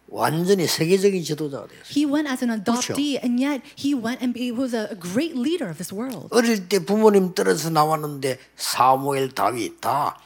완전히 0.08 0.66
세계적인 0.66 1.24
지도자가 1.24 1.66
됐어요. 1.66 1.90
He 1.90 2.04
went 2.06 2.28
as 2.30 2.44
an 2.44 2.62
adoptee, 2.62 3.18
and 3.18 3.42
yet 3.42 3.62
he 3.76 3.94
went 3.94 4.22
and 4.22 4.38
he 4.38 4.52
was 4.52 4.74
a 4.74 4.94
great 4.94 5.34
leader 5.36 5.68
of 5.68 5.78
this 5.78 5.92
world. 5.92 6.28
어릴 6.30 6.68
때 6.68 6.78
부모님 6.78 7.34
떨어서 7.34 7.70
나왔는데 7.70 8.38
사무엘, 8.56 9.32
다윗 9.32 9.80
다 9.80 10.16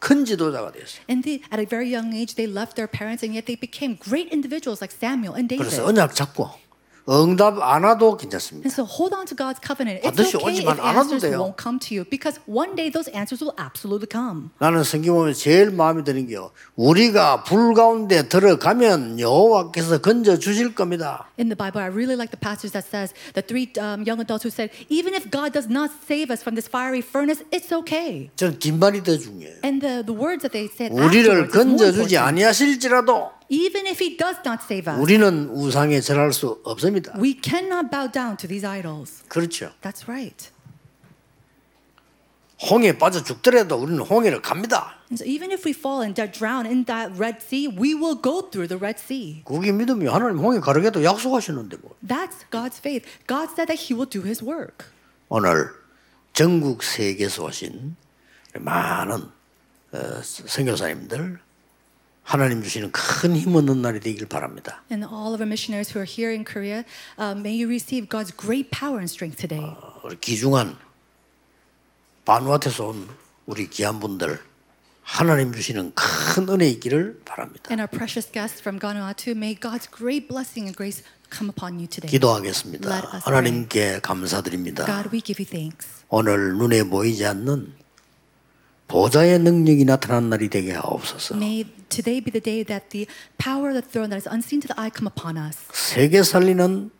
큰 0.00 0.24
지도자가 0.24 0.72
됐어요. 0.72 1.04
And 1.08 1.22
they, 1.22 1.44
at 1.52 1.60
a 1.60 1.66
very 1.68 1.86
young 1.92 2.14
age, 2.16 2.34
they 2.34 2.50
left 2.50 2.74
their 2.74 2.88
parents, 2.88 3.22
and 3.22 3.36
yet 3.36 3.44
they 3.46 3.54
became 3.54 3.96
great 4.00 4.32
individuals 4.32 4.80
like 4.80 4.90
Samuel 4.90 5.36
and 5.36 5.46
David. 5.46 5.68
그래서 5.68 5.84
언약 5.86 6.14
잡고 6.14 6.50
응답 7.10 7.58
안 7.60 7.82
와도 7.82 8.16
괜찮습니다. 8.16 8.66
And 8.66 8.70
so 8.70 8.86
hold 8.86 9.12
on 9.14 9.26
to 9.26 9.34
God's 9.34 9.58
covenant. 9.58 9.98
It's 9.98 10.14
반드시 10.14 10.36
okay 10.36 10.54
if 10.54 10.62
오지만 10.62 10.78
않아도 10.78 11.10
answers 11.18 11.22
돼요. 11.26 11.42
won't 11.42 11.58
come 11.58 11.78
to 11.82 11.90
you 11.90 12.04
because 12.08 12.38
one 12.46 12.76
day 12.76 12.86
those 12.86 13.10
answers 13.10 13.42
will 13.42 13.56
absolutely 13.58 14.06
come. 14.06 14.50
나는 14.58 14.84
성경 14.84 15.16
보면 15.16 15.34
제일 15.34 15.70
마음에 15.70 16.04
드는 16.04 16.26
게요. 16.28 16.52
우리가 16.76 17.42
불 17.42 17.74
가운데 17.74 18.28
들어가면 18.28 19.18
여호와께서 19.18 19.98
건져 19.98 20.38
주실 20.38 20.74
겁니다. 20.74 21.26
In 21.38 21.48
the 21.50 21.56
Bible, 21.58 21.82
I 21.82 21.90
really 21.90 22.14
like 22.14 22.30
the 22.30 22.38
passage 22.38 22.70
that 22.72 22.86
says 22.86 23.10
the 23.34 23.42
three 23.42 23.66
um, 23.82 24.06
young 24.06 24.22
adults 24.22 24.46
who 24.46 24.50
said, 24.54 24.70
even 24.88 25.10
if 25.12 25.30
God 25.30 25.50
does 25.52 25.66
not 25.66 25.90
save 26.06 26.30
us 26.30 26.42
from 26.46 26.54
this 26.54 26.70
fiery 26.70 27.02
furnace, 27.02 27.42
it's 27.50 27.74
okay. 27.74 28.30
저는 28.36 28.60
뒷말이 28.62 29.02
더 29.02 29.18
중요해요. 29.18 29.58
And 29.66 29.82
the, 29.82 30.06
the 30.06 30.14
words 30.14 30.46
that 30.46 30.54
they 30.54 30.70
said 30.70 30.94
우리를 30.94 31.26
afterwards 31.26 31.50
is 31.50 31.58
more 31.58 31.74
건져 31.74 31.84
주지 31.90 32.14
important. 32.14 32.38
아니하실지라도 32.38 33.39
Even 33.50 33.86
if 33.86 34.00
He 34.00 34.16
does 34.16 34.38
not 34.46 34.62
save 34.62 34.88
us, 34.90 35.00
우리는 35.00 35.50
우상에 35.50 36.00
절할 36.00 36.32
수 36.32 36.60
없습니다. 36.64 37.12
we 37.18 37.36
cannot 37.42 37.90
bow 37.90 38.10
down 38.10 38.36
to 38.36 38.46
these 38.48 38.64
idols. 38.64 39.24
그렇죠. 39.28 39.72
That's 39.82 40.08
right. 40.08 40.50
홍해 42.70 42.96
빠져 42.98 43.24
죽더라도 43.24 43.76
우리는 43.76 43.98
홍해를 44.00 44.42
갑니다. 44.42 44.94
And 45.10 45.16
so 45.18 45.24
even 45.26 45.50
if 45.50 45.66
we 45.66 45.72
fall 45.72 46.02
and 46.04 46.14
drown 46.14 46.66
in 46.66 46.84
that 46.84 47.10
Red 47.18 47.40
Sea, 47.40 47.66
we 47.66 47.94
will 47.94 48.14
go 48.14 48.48
through 48.50 48.68
the 48.68 48.78
Red 48.78 49.00
Sea. 49.00 49.42
그게 49.44 49.72
믿음이 49.72 50.06
하나님 50.06 50.38
홍해 50.38 50.60
가르겠다 50.60 51.02
약속하시는데 51.02 51.78
뭐. 51.78 51.96
That's 52.06 52.44
God's 52.52 52.78
faith. 52.78 53.08
God 53.26 53.48
said 53.50 53.66
that 53.66 53.88
He 53.88 53.96
will 53.96 54.08
do 54.08 54.22
His 54.22 54.44
work. 54.44 54.86
오늘 55.28 55.70
전국 56.34 56.82
세계에서 56.82 57.44
오신 57.44 57.96
많은 58.60 59.30
어, 59.92 60.22
선교사님들 60.22 61.40
하나님 62.30 62.62
주시는 62.62 62.92
큰 62.92 63.34
힘 63.34 63.56
얻는 63.56 63.82
날이 63.82 63.98
되길 63.98 64.26
바랍니다. 64.28 64.82
And 64.92 65.04
all 65.04 65.34
of 65.34 65.42
our 65.42 65.50
missionaries 65.50 65.90
who 65.90 65.98
are 65.98 66.06
here 66.06 66.30
in 66.32 66.44
Korea, 66.44 66.84
uh, 67.18 67.34
may 67.34 67.50
you 67.50 67.66
receive 67.66 68.08
God's 68.08 68.30
great 68.30 68.70
power 68.70 68.98
and 69.02 69.10
strength 69.10 69.36
today. 69.40 69.66
우리 70.04 70.14
귀중한 70.20 70.76
바누아트에서 72.24 72.86
온 72.86 73.08
우리 73.46 73.68
귀한 73.68 73.98
분들 73.98 74.38
하나님 75.02 75.52
주시는 75.52 75.92
큰 75.96 76.48
은혜 76.48 76.68
있기를 76.68 77.20
바랍니다. 77.24 77.66
And 77.70 77.80
our 77.82 77.90
precious 77.90 78.30
guests 78.30 78.60
from 78.62 78.78
Vanuatu, 78.78 79.32
may 79.34 79.58
God's 79.58 79.90
great 79.90 80.28
blessing 80.28 80.70
and 80.70 80.76
grace 80.76 81.02
come 81.34 81.50
upon 81.50 81.80
you 81.82 81.88
today. 81.88 82.06
Let 82.06 82.14
기도하겠습니다. 82.14 82.86
us 83.16 83.24
하나님께 83.26 83.98
감사드립니다. 84.02 84.86
God, 84.86 85.10
we 85.12 85.20
give 85.20 85.42
you 85.42 85.48
thanks. 85.50 86.04
오늘 86.10 86.54
눈에 86.54 86.84
보이지 86.84 87.26
않는 87.26 87.74
보좌의 88.90 89.38
능력이 89.38 89.84
나타난 89.84 90.28
날이 90.30 90.48
되게 90.48 90.72
하옵소서. 90.72 91.36
May 91.36 91.64
today 91.88 92.20
be 92.20 92.32
the 92.32 92.42
day 92.42 92.64
that 92.64 92.88
the 92.90 93.06
power 93.38 93.70
of 93.70 93.80
the 93.80 93.86
throne 93.88 94.10
that 94.10 94.18
is 94.18 94.26
unseen 94.28 94.60
to 94.60 94.66
the 94.66 94.74
eye 94.76 94.90
come 94.90 95.06
upon 95.06 95.38
us. 95.38 95.58
세계 95.72 96.24
살리는 96.24 96.90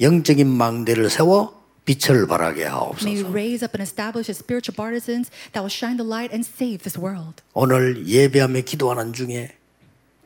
영적인 0.00 0.44
망대를 0.48 1.08
세워 1.10 1.62
빛을 1.84 2.26
발하게 2.26 2.62
May 2.66 2.74
하옵소서. 2.74 3.30
raise 3.30 3.62
up 3.62 3.78
and 3.78 3.82
establish 3.82 4.26
spiritual 4.28 4.74
partisans 4.74 5.30
that 5.54 5.62
will 5.62 5.70
shine 5.70 5.96
the 5.96 6.02
light 6.06 6.34
and 6.34 6.42
save 6.42 6.82
this 6.82 6.98
world. 6.98 7.42
오늘 7.52 8.08
예배하며 8.08 8.62
기도하는 8.62 9.12
중에 9.12 9.54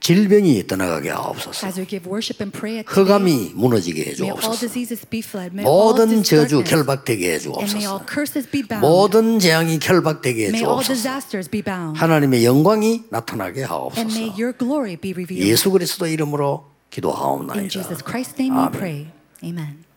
질병이 0.00 0.66
떠나가게 0.66 1.10
하옵소서. 1.10 1.66
As 1.66 1.78
we 1.78 1.86
give 1.86 2.06
worship 2.08 2.40
and 2.42 2.52
pray 2.56 2.78
at 2.78 2.86
today, 2.86 3.04
흑암이 3.04 3.52
무너지게 3.54 4.00
may 4.00 4.30
all 4.30 4.38
해주옵소서. 4.38 4.60
diseases 4.60 5.06
be 5.06 5.20
fled. 5.20 5.52
May 5.52 5.66
all 5.66 5.92
모든 5.92 6.22
저주 6.22 6.62
결박되게 6.64 7.26
and 7.34 7.74
may 7.74 7.84
all 7.84 7.98
해주옵소서. 8.00 8.06
curses 8.06 8.48
be 8.50 8.62
bound. 8.62 8.86
모든 8.86 9.38
재앙이 9.38 9.78
결박되게 9.80 10.48
May 10.48 10.62
all 10.62 10.78
해주옵소서. 10.80 10.94
disasters 10.94 11.50
be 11.50 11.62
bound. 11.62 11.98
하나님의 11.98 12.44
영광이 12.44 13.04
나타나게 13.10 13.66
And 13.66 14.12
may 14.14 14.28
하옵소서. 14.30 14.38
your 14.38 14.52
glory 14.56 14.96
be 14.96 15.12
revealed. 15.12 15.44
예수 15.50 15.70
그리스도 15.70 16.06
이름으로 16.06 16.64
기도하옵나이다. 16.90 17.60
In 17.60 17.68
Jesus 17.68 18.02
Christ's 18.04 18.38
name 18.38 18.54
we 18.56 18.64
아멘. 18.66 18.72
pray. 18.72 19.06
Amen. 19.44 19.87